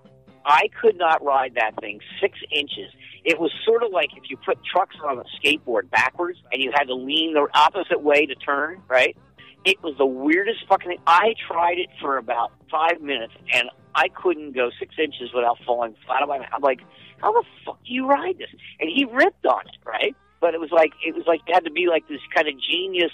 I 0.45 0.69
could 0.81 0.97
not 0.97 1.25
ride 1.25 1.55
that 1.55 1.73
thing 1.81 2.01
six 2.21 2.39
inches. 2.51 2.93
It 3.25 3.39
was 3.39 3.53
sort 3.65 3.83
of 3.83 3.93
like 3.93 4.11
if 4.17 4.31
you 4.31 4.37
put 4.37 4.59
trucks 4.65 4.97
on 5.05 5.19
a 5.19 5.25
skateboard 5.39 5.91
backwards 5.91 6.39
and 6.53 6.63
you 6.63 6.73
had 6.75 6.85
to 6.85 6.95
lean 6.95 7.35
the 7.35 7.47
opposite 7.55 8.03
way 8.03 8.27
to 8.27 8.35
turn, 8.35 8.83
right? 8.89 9.17
It 9.65 9.83
was 9.83 9.95
the 9.99 10.07
weirdest 10.07 10.61
fucking 10.69 10.89
thing. 10.89 11.01
I 11.07 11.35
tried 11.47 11.79
it 11.79 11.89
for 12.01 12.17
about 12.17 12.53
five 12.71 13.01
minutes 13.01 13.35
and 13.53 13.69
I 13.95 14.09
couldn't 14.09 14.53
go 14.53 14.71
six 14.79 14.95
inches 14.99 15.31
without 15.35 15.59
falling 15.67 15.95
flat 16.07 16.23
on 16.23 16.29
my. 16.29 16.47
I'm 16.53 16.63
like, 16.63 16.81
how 17.21 17.33
the 17.33 17.45
fuck 17.65 17.79
do 17.85 17.93
you 17.93 18.07
ride 18.07 18.39
this? 18.39 18.49
And 18.81 18.89
he 18.89 19.05
ripped 19.05 19.45
on 19.45 19.67
it, 19.67 19.77
right? 19.85 20.15
But 20.41 20.55
it 20.55 20.61
was 20.61 20.71
like 20.71 20.93
it 21.05 21.15
was 21.15 21.25
like 21.27 21.41
it 21.47 21.55
had 21.55 21.65
to 21.65 21.71
be 21.71 21.87
like 21.89 22.07
this 22.09 22.21
kind 22.35 22.49
of 22.49 22.55
genius, 22.61 23.13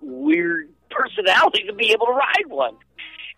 weird 0.00 0.68
personality 0.90 1.64
to 1.64 1.72
be 1.72 1.92
able 1.92 2.06
to 2.06 2.12
ride 2.12 2.46
one. 2.48 2.76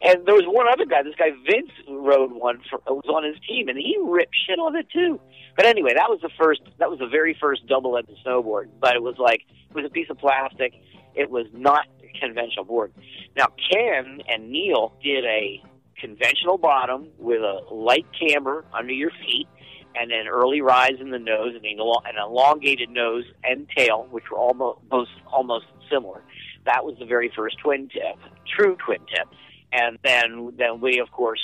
And 0.02 0.26
there 0.26 0.35
was 0.35 0.45
one 0.47 0.68
other 0.68 0.85
guy, 0.85 1.02
this 1.02 1.14
guy 1.14 1.30
Vince 1.50 1.71
rode 1.88 2.33
one 2.33 2.61
for 2.68 2.80
was 2.87 3.09
on 3.09 3.25
his 3.25 3.37
team, 3.49 3.68
and 3.68 3.78
he 3.78 3.97
ripped 4.02 4.37
shit 4.47 4.59
on 4.59 4.76
it 4.76 4.87
too. 4.90 5.18
But 5.56 5.64
anyway, 5.64 5.95
that 5.95 6.11
was 6.11 6.21
the 6.21 6.28
first, 6.38 6.61
that 6.78 6.90
was 6.90 6.99
the 6.99 7.06
very 7.06 7.35
first 7.40 7.66
double-ended 7.66 8.14
snowboard. 8.25 8.68
But 8.78 8.95
it 8.95 9.02
was 9.02 9.16
like 9.18 9.40
it 9.71 9.75
was 9.75 9.87
a 9.87 9.90
piece 9.90 10.11
of 10.11 10.18
plastic. 10.18 10.75
It 11.14 11.30
was 11.30 11.47
not 11.54 11.87
a 12.02 12.18
conventional 12.21 12.66
board. 12.66 12.92
Now 13.37 13.47
Ken 13.73 14.21
and 14.28 14.50
Neil 14.50 14.92
did 15.02 15.25
a 15.25 15.62
conventional 15.99 16.59
bottom 16.59 17.09
with 17.18 17.40
a 17.40 17.62
light 17.75 18.06
camber 18.18 18.66
under 18.75 18.92
your 18.92 19.11
feet 19.11 19.49
and 19.98 20.12
an 20.12 20.28
early 20.28 20.60
rise 20.60 21.00
in 21.00 21.11
the 21.11 21.18
nose 21.18 21.54
and 21.54 21.64
an 21.64 22.22
elongated 22.22 22.90
nose 22.90 23.24
and 23.44 23.68
tail, 23.76 24.06
which 24.11 24.24
were 24.30 24.38
almost 24.38 25.11
almost 25.26 25.66
similar. 25.90 26.22
That 26.64 26.85
was 26.85 26.96
the 26.98 27.06
very 27.06 27.32
first 27.35 27.59
twin 27.59 27.88
tip, 27.88 28.16
true 28.46 28.76
twin 28.85 29.00
tip, 29.14 29.28
and 29.72 29.98
then 30.04 30.52
then 30.56 30.80
we 30.80 30.98
of 30.98 31.11
course 31.12 31.40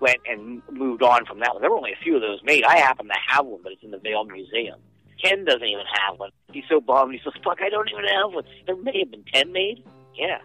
went 0.00 0.18
and 0.26 0.62
moved 0.70 1.02
on 1.02 1.24
from 1.26 1.40
that 1.40 1.52
one. 1.52 1.60
There 1.60 1.70
were 1.70 1.76
only 1.76 1.92
a 1.92 2.02
few 2.02 2.16
of 2.16 2.22
those 2.22 2.42
made. 2.42 2.64
I 2.64 2.78
happen 2.78 3.06
to 3.06 3.14
have 3.28 3.46
one, 3.46 3.60
but 3.62 3.72
it's 3.72 3.82
in 3.82 3.90
the 3.90 3.98
Vail 3.98 4.24
Museum. 4.24 4.80
Ken 5.22 5.44
doesn't 5.44 5.64
even 5.64 5.84
have 5.92 6.18
one. 6.18 6.30
He's 6.52 6.64
so 6.68 6.80
bummed. 6.80 7.14
He 7.14 7.20
says, 7.22 7.32
"Fuck, 7.42 7.58
I 7.62 7.68
don't 7.68 7.88
even 7.90 8.04
have 8.04 8.32
one." 8.32 8.44
There 8.66 8.76
may 8.76 8.98
have 9.00 9.10
been 9.10 9.24
ten 9.32 9.52
made. 9.52 9.84
Yeah, 10.14 10.38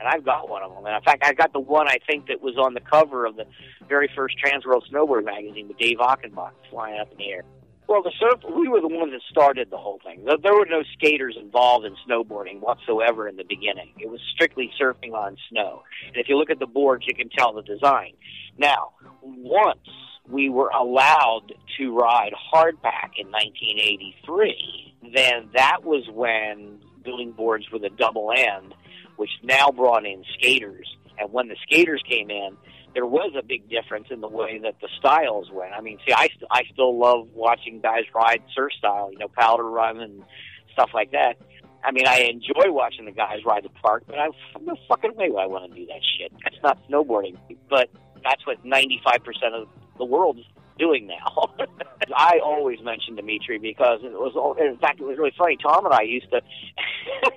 and 0.00 0.08
I've 0.08 0.24
got 0.24 0.48
one 0.48 0.62
of 0.62 0.74
them. 0.74 0.84
And 0.86 0.96
in 0.96 1.02
fact, 1.02 1.22
I 1.24 1.32
got 1.34 1.52
the 1.52 1.60
one 1.60 1.86
I 1.86 1.98
think 2.06 2.26
that 2.28 2.40
was 2.40 2.56
on 2.56 2.74
the 2.74 2.80
cover 2.80 3.26
of 3.26 3.36
the 3.36 3.44
very 3.88 4.10
first 4.16 4.36
Transworld 4.42 4.82
Snowboard 4.90 5.24
magazine 5.24 5.68
with 5.68 5.78
Dave 5.78 5.98
Achenbach 5.98 6.52
flying 6.70 6.98
up 6.98 7.12
in 7.12 7.18
the 7.18 7.30
air. 7.30 7.42
Well, 7.86 8.02
the 8.02 8.12
surf, 8.20 8.40
we 8.56 8.68
were 8.68 8.80
the 8.80 8.88
ones 8.88 9.12
that 9.12 9.20
started 9.28 9.68
the 9.68 9.76
whole 9.76 9.98
thing. 10.04 10.24
There 10.24 10.54
were 10.54 10.66
no 10.66 10.84
skaters 10.94 11.36
involved 11.36 11.84
in 11.84 11.96
snowboarding 12.08 12.60
whatsoever 12.60 13.28
in 13.28 13.34
the 13.36 13.42
beginning. 13.42 13.90
It 13.98 14.08
was 14.08 14.20
strictly 14.32 14.70
surfing 14.80 15.12
on 15.12 15.36
snow. 15.50 15.82
And 16.06 16.16
if 16.16 16.28
you 16.28 16.38
look 16.38 16.50
at 16.50 16.60
the 16.60 16.68
boards, 16.68 17.04
you 17.08 17.14
can 17.14 17.28
tell 17.30 17.52
the 17.52 17.62
design. 17.62 18.12
Now, 18.56 18.92
once 19.22 19.80
we 20.28 20.48
were 20.48 20.68
allowed 20.68 21.52
to 21.78 21.98
ride 21.98 22.32
hardpack 22.54 23.18
in 23.18 23.26
1983, 23.32 24.94
then 25.12 25.50
that 25.56 25.82
was 25.82 26.04
when 26.12 26.78
building 27.02 27.32
boards 27.32 27.66
with 27.72 27.82
a 27.82 27.90
double 27.90 28.30
end 28.30 28.72
which 29.20 29.30
now 29.42 29.70
brought 29.70 30.06
in 30.06 30.24
skaters. 30.32 30.96
And 31.18 31.30
when 31.30 31.48
the 31.48 31.56
skaters 31.66 32.02
came 32.08 32.30
in, 32.30 32.56
there 32.94 33.04
was 33.04 33.34
a 33.38 33.42
big 33.42 33.68
difference 33.68 34.06
in 34.10 34.22
the 34.22 34.28
way 34.28 34.58
that 34.60 34.76
the 34.80 34.88
styles 34.98 35.50
went. 35.52 35.74
I 35.74 35.82
mean, 35.82 35.98
see, 36.06 36.14
I 36.14 36.28
st- 36.28 36.50
I 36.50 36.62
still 36.72 36.98
love 36.98 37.28
watching 37.34 37.82
guys 37.82 38.04
ride 38.14 38.42
surf 38.56 38.72
style, 38.78 39.10
you 39.12 39.18
know, 39.18 39.28
powder 39.28 39.68
run 39.68 40.00
and 40.00 40.24
stuff 40.72 40.88
like 40.94 41.12
that. 41.12 41.36
I 41.84 41.92
mean, 41.92 42.06
I 42.06 42.20
enjoy 42.20 42.72
watching 42.72 43.04
the 43.04 43.12
guys 43.12 43.44
ride 43.44 43.64
the 43.64 43.68
park, 43.68 44.04
but 44.06 44.18
I, 44.18 44.28
no 44.62 44.74
fucking 44.88 45.14
way 45.16 45.28
would 45.28 45.38
I 45.38 45.46
want 45.46 45.70
to 45.70 45.78
do 45.78 45.84
that 45.88 46.00
shit. 46.16 46.32
That's 46.42 46.56
not 46.62 46.78
snowboarding. 46.88 47.36
But 47.68 47.90
that's 48.24 48.46
what 48.46 48.64
95% 48.64 49.20
of 49.52 49.68
the 49.98 50.06
world 50.06 50.38
is 50.38 50.46
doing 50.78 51.06
now. 51.06 51.54
I 52.16 52.40
always 52.42 52.80
mention 52.82 53.16
Dimitri 53.16 53.58
because 53.58 54.00
it 54.02 54.12
was, 54.12 54.56
in 54.58 54.78
fact, 54.78 54.98
it 54.98 55.04
was 55.04 55.18
really 55.18 55.34
funny. 55.36 55.58
Tom 55.62 55.84
and 55.84 55.94
I 55.94 56.02
used 56.02 56.30
to, 56.30 56.40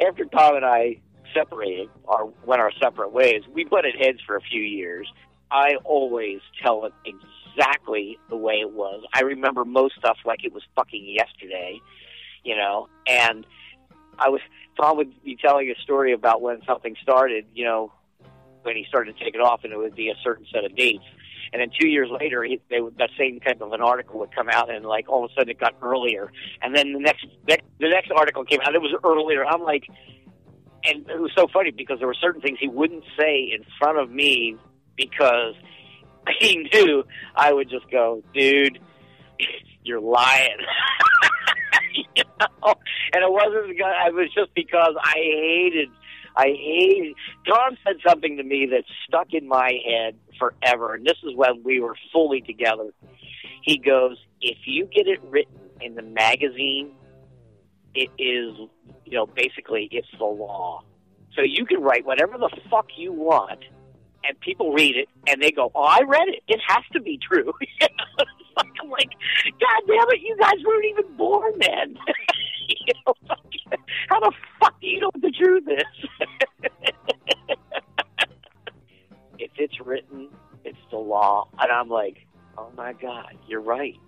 after 0.00 0.24
Tom 0.24 0.56
and 0.56 0.64
I 0.64 1.00
separated 1.34 1.88
or 2.04 2.32
went 2.44 2.60
our 2.60 2.72
separate 2.80 3.12
ways, 3.12 3.42
we 3.52 3.64
butted 3.64 3.94
heads 3.98 4.18
for 4.26 4.36
a 4.36 4.40
few 4.40 4.60
years. 4.60 5.10
I 5.50 5.76
always 5.84 6.40
tell 6.62 6.86
it 6.86 6.92
exactly 7.04 8.18
the 8.30 8.36
way 8.36 8.54
it 8.54 8.72
was. 8.72 9.04
I 9.14 9.20
remember 9.20 9.64
most 9.64 9.96
stuff 9.98 10.16
like 10.24 10.44
it 10.44 10.52
was 10.52 10.62
fucking 10.74 11.04
yesterday, 11.06 11.80
you 12.44 12.56
know, 12.56 12.88
and 13.06 13.46
I 14.18 14.28
was 14.28 14.40
Tom 14.80 14.96
would 14.96 15.22
be 15.22 15.36
telling 15.36 15.70
a 15.70 15.80
story 15.82 16.12
about 16.12 16.40
when 16.40 16.62
something 16.66 16.96
started, 17.02 17.44
you 17.54 17.64
know, 17.64 17.92
when 18.62 18.76
he 18.76 18.84
started 18.88 19.16
to 19.16 19.24
take 19.24 19.34
it 19.34 19.40
off, 19.40 19.64
and 19.64 19.72
it 19.72 19.76
would 19.76 19.94
be 19.94 20.08
a 20.08 20.14
certain 20.22 20.46
set 20.52 20.64
of 20.64 20.74
dates. 20.74 21.04
And 21.52 21.60
then 21.60 21.70
two 21.78 21.86
years 21.88 22.08
later, 22.10 22.42
he, 22.42 22.60
they 22.70 22.80
would, 22.80 22.96
that 22.98 23.10
same 23.18 23.40
type 23.40 23.60
of 23.60 23.72
an 23.72 23.82
article 23.82 24.20
would 24.20 24.34
come 24.34 24.48
out, 24.48 24.74
and 24.74 24.86
like 24.86 25.08
all 25.08 25.24
of 25.24 25.30
a 25.30 25.34
sudden 25.34 25.50
it 25.50 25.60
got 25.60 25.74
earlier. 25.82 26.32
And 26.62 26.74
then 26.74 26.92
the 26.92 26.98
next, 26.98 27.26
next 27.46 27.64
the 27.78 27.88
next 27.88 28.10
article 28.10 28.44
came 28.44 28.60
out, 28.62 28.74
it 28.74 28.80
was 28.80 28.94
earlier. 29.04 29.44
I'm 29.44 29.62
like, 29.62 29.84
and 30.84 31.08
it 31.08 31.20
was 31.20 31.30
so 31.36 31.46
funny 31.52 31.70
because 31.70 31.98
there 31.98 32.08
were 32.08 32.14
certain 32.14 32.40
things 32.40 32.58
he 32.60 32.68
wouldn't 32.68 33.04
say 33.18 33.52
in 33.54 33.64
front 33.78 33.98
of 33.98 34.10
me 34.10 34.56
because 34.96 35.54
he 36.38 36.68
knew 36.72 37.04
I 37.36 37.52
would 37.52 37.68
just 37.68 37.90
go, 37.90 38.22
dude, 38.34 38.78
you're 39.82 40.00
lying. 40.00 40.56
you 42.16 42.24
know? 42.40 42.74
And 43.12 43.22
it 43.22 43.30
wasn't 43.30 43.68
because 43.68 43.92
it 44.06 44.14
was 44.14 44.28
just 44.34 44.54
because 44.54 44.94
I 45.02 45.14
hated 45.16 45.88
I 46.36 46.46
hate. 46.46 47.14
Tom 47.46 47.76
said 47.84 47.96
something 48.06 48.36
to 48.36 48.42
me 48.42 48.66
that 48.70 48.84
stuck 49.06 49.28
in 49.32 49.48
my 49.48 49.72
head 49.86 50.16
forever, 50.38 50.94
and 50.94 51.04
this 51.04 51.18
is 51.22 51.34
when 51.34 51.62
we 51.62 51.80
were 51.80 51.96
fully 52.12 52.40
together. 52.40 52.90
He 53.62 53.78
goes, 53.78 54.18
"If 54.40 54.58
you 54.66 54.86
get 54.86 55.06
it 55.06 55.20
written 55.24 55.60
in 55.80 55.94
the 55.94 56.02
magazine, 56.02 56.92
it 57.94 58.10
is, 58.18 58.56
you 59.04 59.12
know, 59.12 59.26
basically 59.26 59.88
it's 59.90 60.08
the 60.18 60.24
law. 60.24 60.82
So 61.34 61.42
you 61.42 61.64
can 61.66 61.80
write 61.80 62.04
whatever 62.04 62.38
the 62.38 62.50
fuck 62.70 62.86
you 62.96 63.12
want." 63.12 63.64
And 64.24 64.38
people 64.38 64.72
read 64.72 64.96
it, 64.96 65.08
and 65.26 65.42
they 65.42 65.50
go, 65.50 65.70
"Oh, 65.74 65.82
I 65.82 66.00
read 66.06 66.28
it. 66.28 66.42
It 66.48 66.60
has 66.66 66.84
to 66.92 67.00
be 67.00 67.18
true." 67.18 67.52
I'm 68.56 68.90
like, 68.90 69.10
God 69.60 69.82
damn 69.86 70.10
it, 70.10 70.20
you 70.20 70.36
guys 70.38 70.64
weren't 70.64 70.84
even 70.84 71.16
born 71.16 71.52
then. 71.60 71.96
you 72.68 72.94
know, 73.06 73.14
how 74.08 74.20
the 74.20 74.32
fuck 74.60 74.80
do 74.80 74.86
you 74.86 75.00
know 75.00 75.10
what 75.12 75.22
the 75.22 75.30
truth 75.30 75.64
is? 75.68 76.68
if 79.38 79.50
it's 79.56 79.80
written, 79.80 80.28
it's 80.64 80.78
the 80.90 80.96
law. 80.96 81.48
And 81.58 81.70
I'm 81.70 81.88
like, 81.88 82.26
oh 82.58 82.70
my 82.76 82.92
God, 82.92 83.36
you're 83.46 83.60
right. 83.60 83.98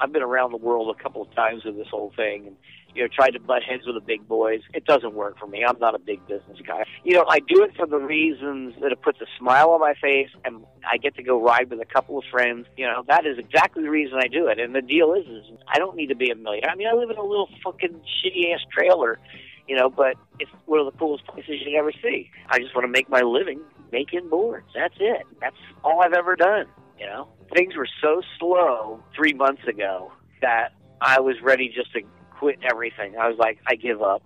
I've 0.00 0.12
been 0.12 0.22
around 0.22 0.50
the 0.50 0.56
world 0.56 0.94
a 0.98 1.02
couple 1.02 1.22
of 1.22 1.32
times 1.34 1.64
with 1.64 1.76
this 1.76 1.86
whole 1.88 2.12
thing, 2.16 2.48
and 2.48 2.56
you 2.94 3.02
know, 3.02 3.08
tried 3.08 3.30
to 3.30 3.40
butt 3.40 3.62
heads 3.62 3.86
with 3.86 3.94
the 3.94 4.00
big 4.00 4.26
boys. 4.26 4.60
It 4.74 4.84
doesn't 4.84 5.14
work 5.14 5.38
for 5.38 5.46
me. 5.46 5.64
I'm 5.64 5.78
not 5.78 5.94
a 5.94 5.98
big 5.98 6.26
business 6.26 6.58
guy. 6.66 6.84
You 7.04 7.14
know, 7.14 7.24
I 7.28 7.38
do 7.40 7.62
it 7.62 7.76
for 7.76 7.86
the 7.86 7.98
reasons 7.98 8.74
that 8.80 8.92
it 8.92 9.00
puts 9.02 9.20
a 9.20 9.26
smile 9.38 9.70
on 9.70 9.80
my 9.80 9.94
face 10.00 10.28
and 10.44 10.64
I 10.90 10.96
get 10.96 11.14
to 11.16 11.22
go 11.22 11.40
ride 11.40 11.70
with 11.70 11.80
a 11.80 11.84
couple 11.84 12.18
of 12.18 12.24
friends. 12.30 12.66
You 12.76 12.86
know, 12.86 13.04
that 13.08 13.26
is 13.26 13.38
exactly 13.38 13.82
the 13.82 13.90
reason 13.90 14.18
I 14.18 14.26
do 14.26 14.48
it. 14.48 14.58
And 14.58 14.74
the 14.74 14.82
deal 14.82 15.14
is, 15.14 15.26
is 15.26 15.44
I 15.68 15.78
don't 15.78 15.96
need 15.96 16.08
to 16.08 16.16
be 16.16 16.30
a 16.30 16.34
millionaire. 16.34 16.70
I 16.70 16.76
mean, 16.76 16.88
I 16.88 16.94
live 16.94 17.10
in 17.10 17.16
a 17.16 17.24
little 17.24 17.48
fucking 17.62 18.00
shitty 18.24 18.52
ass 18.54 18.60
trailer, 18.72 19.18
you 19.68 19.76
know, 19.76 19.88
but 19.88 20.14
it's 20.38 20.50
one 20.66 20.80
of 20.80 20.86
the 20.86 20.98
coolest 20.98 21.26
places 21.26 21.60
you 21.64 21.78
ever 21.78 21.92
see. 22.02 22.30
I 22.48 22.58
just 22.58 22.74
want 22.74 22.84
to 22.84 22.90
make 22.90 23.08
my 23.08 23.22
living 23.22 23.60
making 23.92 24.28
boards. 24.28 24.66
That's 24.74 24.94
it. 25.00 25.26
That's 25.40 25.56
all 25.84 26.02
I've 26.02 26.12
ever 26.12 26.36
done, 26.36 26.66
you 26.98 27.06
know. 27.06 27.28
Things 27.54 27.74
were 27.76 27.88
so 28.00 28.22
slow 28.38 29.02
3 29.16 29.32
months 29.34 29.62
ago 29.66 30.12
that 30.40 30.72
I 31.00 31.20
was 31.20 31.36
ready 31.42 31.68
just 31.68 31.92
to 31.94 32.02
quit 32.40 32.58
everything. 32.68 33.16
I 33.20 33.28
was 33.28 33.38
like, 33.38 33.58
I 33.66 33.74
give 33.74 34.02
up. 34.02 34.22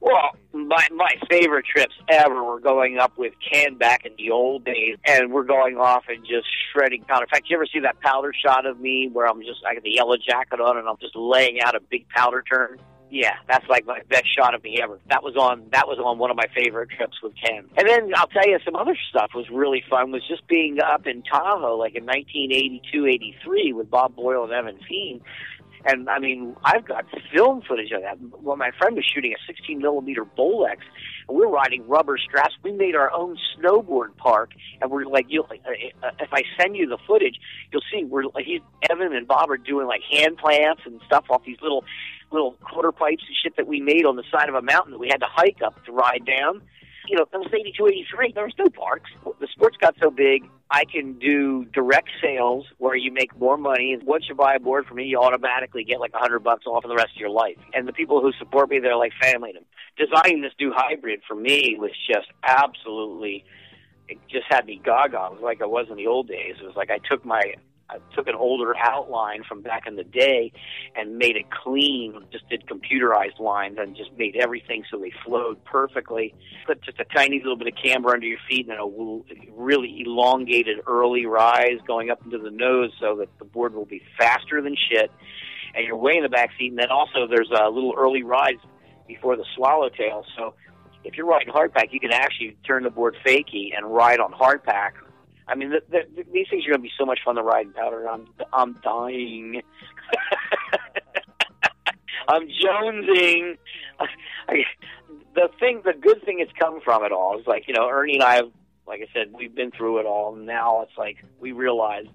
Well, 0.00 0.36
my 0.52 0.86
my 0.94 1.10
favorite 1.28 1.66
trips 1.66 1.94
ever 2.08 2.42
were 2.42 2.60
going 2.60 2.98
up 2.98 3.18
with 3.18 3.34
Ken 3.52 3.76
back 3.76 4.06
in 4.06 4.12
the 4.16 4.30
old 4.30 4.64
days, 4.64 4.96
and 5.04 5.32
we're 5.32 5.44
going 5.44 5.76
off 5.76 6.04
and 6.08 6.24
just 6.24 6.46
shredding 6.72 7.02
powder. 7.02 7.24
In 7.24 7.28
fact, 7.28 7.50
you 7.50 7.56
ever 7.56 7.66
see 7.66 7.80
that 7.80 8.00
powder 8.00 8.32
shot 8.32 8.64
of 8.64 8.78
me 8.80 9.10
where 9.12 9.26
I'm 9.26 9.40
just 9.40 9.60
I 9.66 9.74
got 9.74 9.82
the 9.82 9.90
yellow 9.90 10.16
jacket 10.16 10.60
on 10.60 10.78
and 10.78 10.88
I'm 10.88 10.96
just 11.00 11.16
laying 11.16 11.60
out 11.60 11.74
a 11.74 11.80
big 11.80 12.08
powder 12.10 12.42
turn? 12.42 12.78
Yeah, 13.10 13.34
that's 13.48 13.66
like 13.68 13.86
my 13.86 14.02
best 14.08 14.26
shot 14.36 14.54
of 14.54 14.62
me 14.62 14.80
ever. 14.80 15.00
That 15.08 15.24
was 15.24 15.34
on 15.34 15.66
that 15.72 15.88
was 15.88 15.98
on 15.98 16.18
one 16.18 16.30
of 16.30 16.36
my 16.36 16.46
favorite 16.54 16.90
trips 16.90 17.20
with 17.20 17.32
Ken. 17.42 17.64
And 17.76 17.88
then 17.88 18.12
I'll 18.14 18.28
tell 18.28 18.46
you 18.46 18.58
some 18.64 18.76
other 18.76 18.96
stuff 19.10 19.30
was 19.34 19.50
really 19.50 19.82
fun. 19.90 20.12
Was 20.12 20.22
just 20.28 20.46
being 20.46 20.78
up 20.80 21.08
in 21.08 21.22
Tahoe 21.22 21.76
like 21.76 21.96
in 21.96 22.04
1982, 22.06 23.06
83 23.06 23.72
with 23.72 23.90
Bob 23.90 24.14
Boyle 24.14 24.44
and 24.44 24.52
Evan 24.52 24.78
Feen 24.88 25.22
and 25.84 26.08
I 26.08 26.18
mean, 26.18 26.56
I've 26.64 26.86
got 26.86 27.04
film 27.32 27.62
footage 27.66 27.92
of 27.92 28.02
that. 28.02 28.18
Well, 28.42 28.56
my 28.56 28.70
friend 28.78 28.96
was 28.96 29.04
shooting 29.04 29.32
a 29.32 29.46
16 29.46 29.78
millimeter 29.78 30.24
Bolex, 30.24 30.78
and 31.28 31.36
we 31.36 31.46
we're 31.46 31.52
riding 31.52 31.86
rubber 31.86 32.18
straps. 32.18 32.54
We 32.62 32.72
made 32.72 32.94
our 32.94 33.12
own 33.12 33.36
snowboard 33.56 34.16
park, 34.16 34.50
and 34.80 34.90
we're 34.90 35.04
like, 35.04 35.26
you 35.28 35.44
uh, 35.44 35.54
uh, 36.02 36.10
if 36.20 36.32
I 36.32 36.42
send 36.60 36.76
you 36.76 36.88
the 36.88 36.98
footage, 37.06 37.36
you'll 37.72 37.82
see 37.92 38.04
we're 38.04 38.24
he's 38.38 38.60
Evan 38.90 39.14
and 39.14 39.26
Bob 39.26 39.50
are 39.50 39.56
doing 39.56 39.86
like 39.86 40.02
hand 40.10 40.38
plants 40.38 40.82
and 40.84 41.00
stuff 41.06 41.26
off 41.30 41.44
these 41.44 41.58
little 41.62 41.84
little 42.30 42.52
quarter 42.60 42.92
pipes 42.92 43.24
and 43.26 43.36
shit 43.42 43.56
that 43.56 43.66
we 43.66 43.80
made 43.80 44.04
on 44.04 44.16
the 44.16 44.24
side 44.30 44.48
of 44.48 44.54
a 44.54 44.62
mountain 44.62 44.92
that 44.92 44.98
we 44.98 45.08
had 45.08 45.20
to 45.20 45.28
hike 45.28 45.62
up 45.64 45.82
to 45.86 45.92
ride 45.92 46.26
down 46.26 46.60
you 47.08 47.16
know, 47.16 47.26
it 47.32 47.36
was 47.36 47.48
82, 47.52 47.86
83. 47.86 48.32
There 48.32 48.44
was 48.44 48.54
no 48.58 48.68
parks. 48.68 49.10
The 49.40 49.46
sports 49.52 49.76
got 49.80 49.94
so 50.00 50.10
big, 50.10 50.44
I 50.70 50.84
can 50.84 51.18
do 51.18 51.64
direct 51.66 52.08
sales 52.22 52.66
where 52.78 52.94
you 52.94 53.12
make 53.12 53.36
more 53.38 53.56
money. 53.56 53.96
Once 54.04 54.26
you 54.28 54.34
buy 54.34 54.54
a 54.54 54.60
board 54.60 54.86
from 54.86 54.98
me, 54.98 55.04
you 55.04 55.18
automatically 55.18 55.84
get 55.84 56.00
like 56.00 56.12
a 56.14 56.18
hundred 56.18 56.40
bucks 56.40 56.66
off 56.66 56.82
for 56.82 56.88
the 56.88 56.94
rest 56.94 57.10
of 57.14 57.20
your 57.20 57.30
life. 57.30 57.56
And 57.72 57.88
the 57.88 57.92
people 57.92 58.20
who 58.20 58.32
support 58.38 58.68
me, 58.68 58.78
they're 58.78 58.96
like 58.96 59.12
family 59.20 59.52
to 59.52 59.60
them. 59.60 59.66
Designing 59.96 60.42
this 60.42 60.52
new 60.60 60.72
hybrid 60.74 61.20
for 61.26 61.34
me 61.34 61.76
was 61.78 61.90
just 62.06 62.28
absolutely, 62.44 63.44
it 64.08 64.18
just 64.28 64.46
had 64.48 64.66
me 64.66 64.80
gaga. 64.84 65.28
It 65.30 65.32
was 65.32 65.42
like 65.42 65.62
I 65.62 65.66
was 65.66 65.86
in 65.90 65.96
the 65.96 66.06
old 66.06 66.28
days. 66.28 66.56
It 66.60 66.66
was 66.66 66.76
like 66.76 66.90
I 66.90 66.98
took 66.98 67.24
my 67.24 67.54
I 67.90 67.98
took 68.14 68.28
an 68.28 68.34
older 68.34 68.74
outline 68.76 69.44
from 69.44 69.62
back 69.62 69.86
in 69.86 69.96
the 69.96 70.04
day 70.04 70.52
and 70.94 71.16
made 71.16 71.36
it 71.36 71.46
clean, 71.50 72.22
just 72.30 72.46
did 72.50 72.66
computerized 72.66 73.40
lines 73.40 73.78
and 73.80 73.96
just 73.96 74.10
made 74.18 74.36
everything 74.36 74.84
so 74.90 74.98
they 74.98 75.12
flowed 75.24 75.64
perfectly. 75.64 76.34
Put 76.66 76.82
just 76.82 77.00
a 77.00 77.04
tiny 77.04 77.38
little 77.38 77.56
bit 77.56 77.66
of 77.66 77.74
camber 77.82 78.10
under 78.10 78.26
your 78.26 78.38
feet 78.48 78.68
and 78.68 78.78
a 78.78 79.52
really 79.52 80.02
elongated 80.04 80.80
early 80.86 81.24
rise 81.24 81.78
going 81.86 82.10
up 82.10 82.22
into 82.24 82.36
the 82.36 82.50
nose 82.50 82.90
so 83.00 83.16
that 83.16 83.28
the 83.38 83.46
board 83.46 83.74
will 83.74 83.86
be 83.86 84.02
faster 84.18 84.60
than 84.60 84.76
shit. 84.90 85.10
And 85.74 85.86
you're 85.86 85.96
way 85.96 86.16
in 86.16 86.22
the 86.22 86.28
back 86.28 86.50
seat. 86.58 86.68
And 86.68 86.78
then 86.78 86.90
also 86.90 87.26
there's 87.26 87.50
a 87.50 87.70
little 87.70 87.94
early 87.96 88.22
rise 88.22 88.58
before 89.06 89.36
the 89.36 89.46
swallowtail. 89.56 90.26
So 90.36 90.54
if 91.04 91.16
you're 91.16 91.26
riding 91.26 91.54
hardpack, 91.54 91.92
you 91.92 92.00
can 92.00 92.12
actually 92.12 92.58
turn 92.66 92.82
the 92.82 92.90
board 92.90 93.16
fakie 93.24 93.70
and 93.74 93.86
ride 93.86 94.20
on 94.20 94.32
hardpack 94.32 94.90
I 95.48 95.54
mean, 95.54 95.70
the, 95.70 95.80
the, 95.88 96.00
the, 96.14 96.24
these 96.32 96.46
things 96.50 96.66
are 96.66 96.70
going 96.70 96.80
to 96.80 96.82
be 96.82 96.92
so 96.98 97.06
much 97.06 97.20
fun 97.24 97.36
to 97.36 97.42
ride 97.42 97.74
powder. 97.74 98.08
I'm 98.08 98.26
I'm 98.52 98.74
dying. 98.82 99.62
I'm 102.28 102.48
jonesing. 102.48 103.56
I, 104.48 104.64
the 105.34 105.48
thing, 105.58 105.82
the 105.84 105.94
good 105.94 106.22
thing 106.24 106.38
that's 106.38 106.56
come 106.58 106.80
from 106.82 107.04
it 107.04 107.12
all 107.12 107.38
is 107.38 107.46
like 107.46 107.66
you 107.66 107.74
know, 107.74 107.88
Ernie 107.88 108.14
and 108.14 108.22
I 108.22 108.36
have, 108.36 108.50
like 108.86 109.00
I 109.00 109.06
said, 109.14 109.32
we've 109.32 109.54
been 109.54 109.70
through 109.70 110.00
it 110.00 110.06
all. 110.06 110.34
And 110.34 110.46
now 110.46 110.82
it's 110.82 110.96
like 110.98 111.24
we 111.40 111.52
realize 111.52 112.06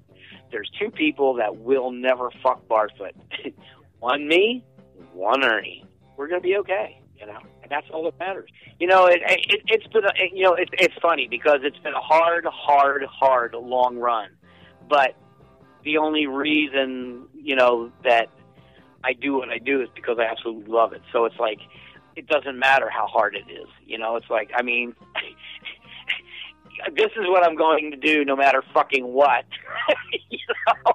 there's 0.52 0.70
two 0.80 0.92
people 0.92 1.36
that 1.36 1.58
will 1.58 1.92
never 1.92 2.30
fuck 2.44 2.68
Barfoot. 2.68 3.14
one 4.00 4.28
me, 4.28 4.64
one 5.14 5.44
Ernie. 5.44 5.86
We're 6.16 6.28
going 6.28 6.42
to 6.42 6.48
be 6.48 6.58
okay. 6.58 7.00
You 7.20 7.28
know 7.28 7.40
and 7.64 7.72
that's 7.72 7.88
all 7.92 8.04
that 8.04 8.20
matters. 8.20 8.50
You 8.80 8.88
know, 8.88 9.06
it, 9.06 9.22
it 9.26 9.62
it's 9.68 9.88
been 9.88 10.04
a, 10.06 10.12
you 10.34 10.44
know 10.44 10.54
it's 10.54 10.72
it's 10.74 10.94
funny 11.02 11.28
because 11.30 11.60
it's 11.64 11.78
been 11.80 11.94
a 11.94 12.02
hard, 12.02 12.46
hard, 12.46 13.04
hard 13.06 13.54
long 13.54 13.98
run, 13.98 14.30
but 14.90 15.16
the 15.84 15.98
only 15.98 16.28
reason 16.28 17.28
you 17.34 17.56
know 17.56 17.92
that 18.04 18.28
I 19.04 19.14
do 19.14 19.36
what 19.38 19.50
I 19.50 19.58
do 19.58 19.82
is 19.82 19.90
because 19.96 20.18
I 20.20 20.26
absolutely 20.26 20.72
love 20.72 20.94
it. 20.94 21.02
So 21.12 21.26
it's 21.26 21.40
like 21.40 21.60
it 22.16 22.28
doesn't 22.28 22.60
matter 22.60 22.90
how 22.90 23.08
hard 23.08 23.36
it 23.36 23.50
is. 23.52 23.68
You 23.86 23.98
know, 23.98 24.16
it's 24.18 24.30
like 24.30 24.52
I 24.56 24.62
mean. 24.62 24.96
this 26.96 27.12
is 27.16 27.28
what 27.28 27.46
I'm 27.46 27.56
going 27.56 27.92
to 27.92 27.98
do 27.98 28.26
no 28.26 28.36
matter 28.36 28.62
fucking 28.74 29.06
what. 29.06 29.46
you 30.30 30.40
know? 30.68 30.94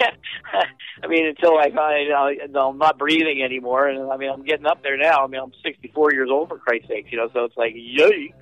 I 1.02 1.06
mean, 1.06 1.26
until 1.26 1.58
I 1.58 1.70
find 1.70 2.56
I'm 2.56 2.78
not 2.78 2.98
breathing 2.98 3.42
anymore, 3.42 3.88
and 3.88 4.10
I 4.10 4.16
mean, 4.16 4.30
I'm 4.30 4.44
getting 4.44 4.66
up 4.66 4.82
there 4.82 4.96
now. 4.96 5.24
I 5.24 5.26
mean, 5.26 5.40
I'm 5.40 5.52
64 5.62 6.12
years 6.12 6.28
old 6.30 6.48
for 6.48 6.58
Christ's 6.58 6.88
sake, 6.88 7.06
you 7.10 7.18
know. 7.18 7.28
So 7.32 7.44
it's 7.44 7.56
like, 7.56 7.74
yikes! 7.74 8.32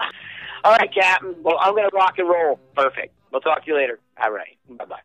All 0.64 0.72
right, 0.72 0.92
Captain. 0.92 1.34
Well, 1.42 1.56
I'm 1.60 1.74
to 1.74 1.90
rock 1.92 2.14
and 2.18 2.28
roll. 2.28 2.58
Perfect. 2.74 3.14
We'll 3.30 3.40
talk 3.40 3.64
to 3.64 3.70
you 3.70 3.76
later. 3.76 4.00
All 4.22 4.32
right. 4.32 4.56
Bye 4.70 4.84
bye. 4.84 4.96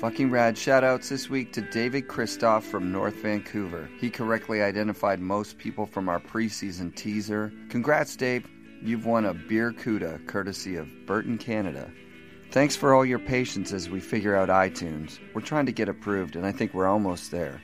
Fucking 0.00 0.30
rad 0.30 0.56
shoutouts 0.56 1.10
this 1.10 1.28
week 1.28 1.52
to 1.52 1.60
David 1.60 2.08
Christoff 2.08 2.62
from 2.62 2.90
North 2.90 3.16
Vancouver. 3.16 3.86
He 3.98 4.08
correctly 4.08 4.62
identified 4.62 5.20
most 5.20 5.58
people 5.58 5.84
from 5.84 6.08
our 6.08 6.18
preseason 6.18 6.94
teaser. 6.96 7.52
Congrats, 7.68 8.16
Dave. 8.16 8.48
You've 8.82 9.04
won 9.04 9.26
a 9.26 9.34
beer 9.34 9.72
Cuda 9.72 10.26
courtesy 10.26 10.76
of 10.76 10.88
Burton 11.06 11.36
Canada. 11.36 11.90
Thanks 12.50 12.74
for 12.74 12.94
all 12.94 13.04
your 13.04 13.18
patience 13.18 13.72
as 13.72 13.90
we 13.90 14.00
figure 14.00 14.34
out 14.34 14.48
iTunes. 14.48 15.18
We're 15.34 15.42
trying 15.42 15.66
to 15.66 15.72
get 15.72 15.88
approved, 15.88 16.34
and 16.34 16.46
I 16.46 16.52
think 16.52 16.72
we're 16.72 16.88
almost 16.88 17.30
there. 17.30 17.60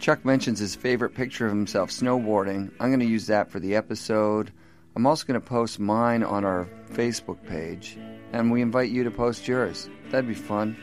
Chuck 0.00 0.24
mentions 0.24 0.58
his 0.58 0.74
favorite 0.74 1.14
picture 1.14 1.46
of 1.46 1.52
himself 1.52 1.90
snowboarding. 1.90 2.72
I'm 2.80 2.88
going 2.88 3.00
to 3.00 3.06
use 3.06 3.26
that 3.26 3.50
for 3.50 3.60
the 3.60 3.76
episode. 3.76 4.52
I'm 4.96 5.06
also 5.06 5.26
going 5.26 5.40
to 5.40 5.46
post 5.46 5.78
mine 5.78 6.22
on 6.22 6.44
our 6.44 6.66
Facebook 6.92 7.44
page, 7.46 7.98
and 8.32 8.50
we 8.50 8.62
invite 8.62 8.90
you 8.90 9.04
to 9.04 9.10
post 9.10 9.46
yours. 9.46 9.88
That'd 10.10 10.28
be 10.28 10.34
fun. 10.34 10.76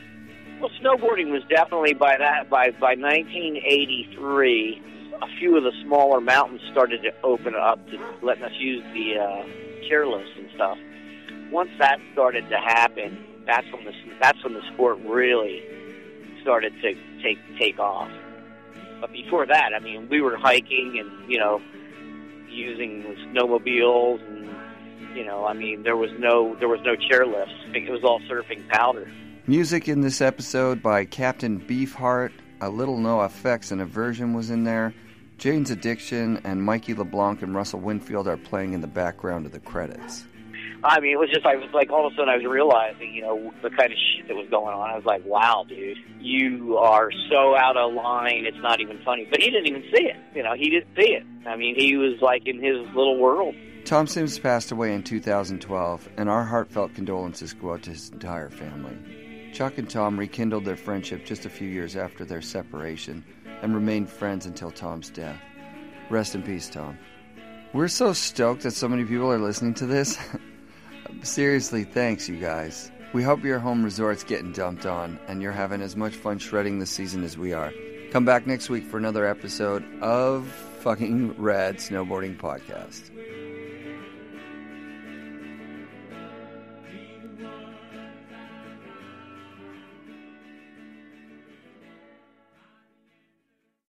Well, 0.59 0.69
snowboarding 0.81 1.31
was 1.31 1.41
definitely 1.49 1.93
by 1.93 2.17
that 2.19 2.49
by 2.49 2.69
by 2.71 2.93
1983. 2.95 4.81
A 5.23 5.27
few 5.39 5.57
of 5.57 5.63
the 5.63 5.71
smaller 5.83 6.21
mountains 6.21 6.61
started 6.71 7.01
to 7.03 7.11
open 7.23 7.55
up 7.55 7.85
to 7.87 7.97
letting 8.21 8.43
us 8.43 8.53
use 8.59 8.83
the 8.93 9.17
uh, 9.19 9.43
chairlifts 9.89 10.37
and 10.37 10.49
stuff. 10.55 10.77
Once 11.51 11.69
that 11.79 11.99
started 12.13 12.47
to 12.49 12.57
happen, 12.57 13.17
that's 13.45 13.67
when 13.73 13.85
the 13.85 13.91
that's 14.21 14.43
when 14.43 14.53
the 14.53 14.61
sport 14.73 14.97
really 15.05 15.63
started 16.41 16.73
to 16.81 16.95
take 17.21 17.37
take 17.59 17.79
off. 17.79 18.09
But 18.99 19.11
before 19.11 19.45
that, 19.47 19.73
I 19.73 19.79
mean, 19.79 20.07
we 20.09 20.21
were 20.21 20.37
hiking 20.37 20.97
and 20.99 21.31
you 21.31 21.39
know 21.39 21.61
using 22.49 23.03
snowmobiles 23.31 24.21
and 24.27 24.49
you 25.15 25.25
know, 25.25 25.45
I 25.45 25.53
mean, 25.53 25.83
there 25.83 25.97
was 25.97 26.11
no 26.17 26.55
there 26.55 26.69
was 26.69 26.81
no 26.83 26.95
chairlifts. 26.95 27.75
It 27.75 27.89
was 27.89 28.03
all 28.03 28.19
surfing 28.21 28.67
powder. 28.69 29.11
Music 29.47 29.87
in 29.87 30.01
this 30.01 30.21
episode 30.21 30.81
by 30.81 31.05
Captain 31.05 31.59
Beefheart. 31.59 32.31
A 32.61 32.69
little 32.69 32.97
no 32.97 33.23
effects 33.23 33.71
and 33.71 33.81
a 33.81 33.85
version 33.85 34.33
was 34.33 34.51
in 34.51 34.63
there. 34.63 34.93
Jane's 35.41 35.71
Addiction 35.71 36.39
and 36.43 36.61
Mikey 36.61 36.93
LeBlanc 36.93 37.41
and 37.41 37.55
Russell 37.55 37.79
Winfield 37.79 38.27
are 38.27 38.37
playing 38.37 38.73
in 38.73 38.81
the 38.81 38.87
background 38.87 39.47
of 39.47 39.51
the 39.51 39.59
credits. 39.59 40.23
I 40.83 40.99
mean, 40.99 41.13
it 41.13 41.19
was 41.19 41.31
just, 41.33 41.47
I 41.47 41.55
was 41.55 41.67
like, 41.73 41.89
all 41.89 42.05
of 42.05 42.13
a 42.13 42.15
sudden 42.15 42.29
I 42.29 42.35
was 42.37 42.45
realizing, 42.45 43.11
you 43.11 43.23
know, 43.23 43.51
the 43.63 43.71
kind 43.71 43.91
of 43.91 43.97
shit 43.97 44.27
that 44.27 44.35
was 44.35 44.47
going 44.51 44.75
on. 44.75 44.91
I 44.91 44.95
was 44.95 45.05
like, 45.05 45.25
wow, 45.25 45.65
dude, 45.67 45.97
you 46.19 46.77
are 46.77 47.09
so 47.31 47.57
out 47.57 47.75
of 47.75 47.91
line, 47.91 48.45
it's 48.45 48.61
not 48.61 48.81
even 48.81 49.01
funny. 49.03 49.27
But 49.31 49.41
he 49.41 49.49
didn't 49.49 49.65
even 49.65 49.81
see 49.91 50.03
it. 50.03 50.17
You 50.35 50.43
know, 50.43 50.53
he 50.53 50.69
didn't 50.69 50.95
see 50.95 51.13
it. 51.13 51.23
I 51.47 51.55
mean, 51.55 51.73
he 51.75 51.97
was 51.97 52.21
like 52.21 52.45
in 52.45 52.61
his 52.61 52.85
little 52.95 53.17
world. 53.17 53.55
Tom 53.83 54.05
Sims 54.05 54.37
passed 54.37 54.71
away 54.71 54.93
in 54.93 55.01
2012, 55.01 56.07
and 56.17 56.29
our 56.29 56.43
heartfelt 56.43 56.93
condolences 56.93 57.53
go 57.53 57.73
out 57.73 57.81
to 57.81 57.89
his 57.89 58.11
entire 58.11 58.51
family. 58.51 58.95
Chuck 59.53 59.79
and 59.79 59.89
Tom 59.89 60.19
rekindled 60.19 60.65
their 60.65 60.77
friendship 60.77 61.25
just 61.25 61.47
a 61.47 61.49
few 61.49 61.67
years 61.67 61.95
after 61.95 62.25
their 62.25 62.43
separation 62.43 63.25
and 63.61 63.73
remained 63.73 64.09
friends 64.09 64.45
until 64.45 64.71
Tom's 64.71 65.09
death. 65.09 65.39
Rest 66.09 66.35
in 66.35 66.43
peace, 66.43 66.69
Tom. 66.69 66.97
We're 67.73 67.87
so 67.87 68.13
stoked 68.13 68.63
that 68.63 68.71
so 68.71 68.89
many 68.89 69.05
people 69.05 69.31
are 69.31 69.39
listening 69.39 69.73
to 69.75 69.85
this. 69.85 70.17
Seriously, 71.23 71.83
thanks, 71.83 72.27
you 72.27 72.37
guys. 72.37 72.91
We 73.13 73.23
hope 73.23 73.43
your 73.43 73.59
home 73.59 73.83
resort's 73.83 74.23
getting 74.23 74.51
dumped 74.51 74.85
on 74.85 75.19
and 75.27 75.41
you're 75.41 75.51
having 75.51 75.81
as 75.81 75.95
much 75.95 76.15
fun 76.15 76.39
shredding 76.39 76.79
this 76.79 76.91
season 76.91 77.23
as 77.23 77.37
we 77.37 77.53
are. 77.53 77.73
Come 78.11 78.25
back 78.25 78.45
next 78.47 78.69
week 78.69 78.83
for 78.83 78.97
another 78.97 79.25
episode 79.25 79.85
of 80.01 80.47
fucking 80.47 81.35
Rad 81.37 81.77
Snowboarding 81.77 82.37
Podcast. 82.37 83.09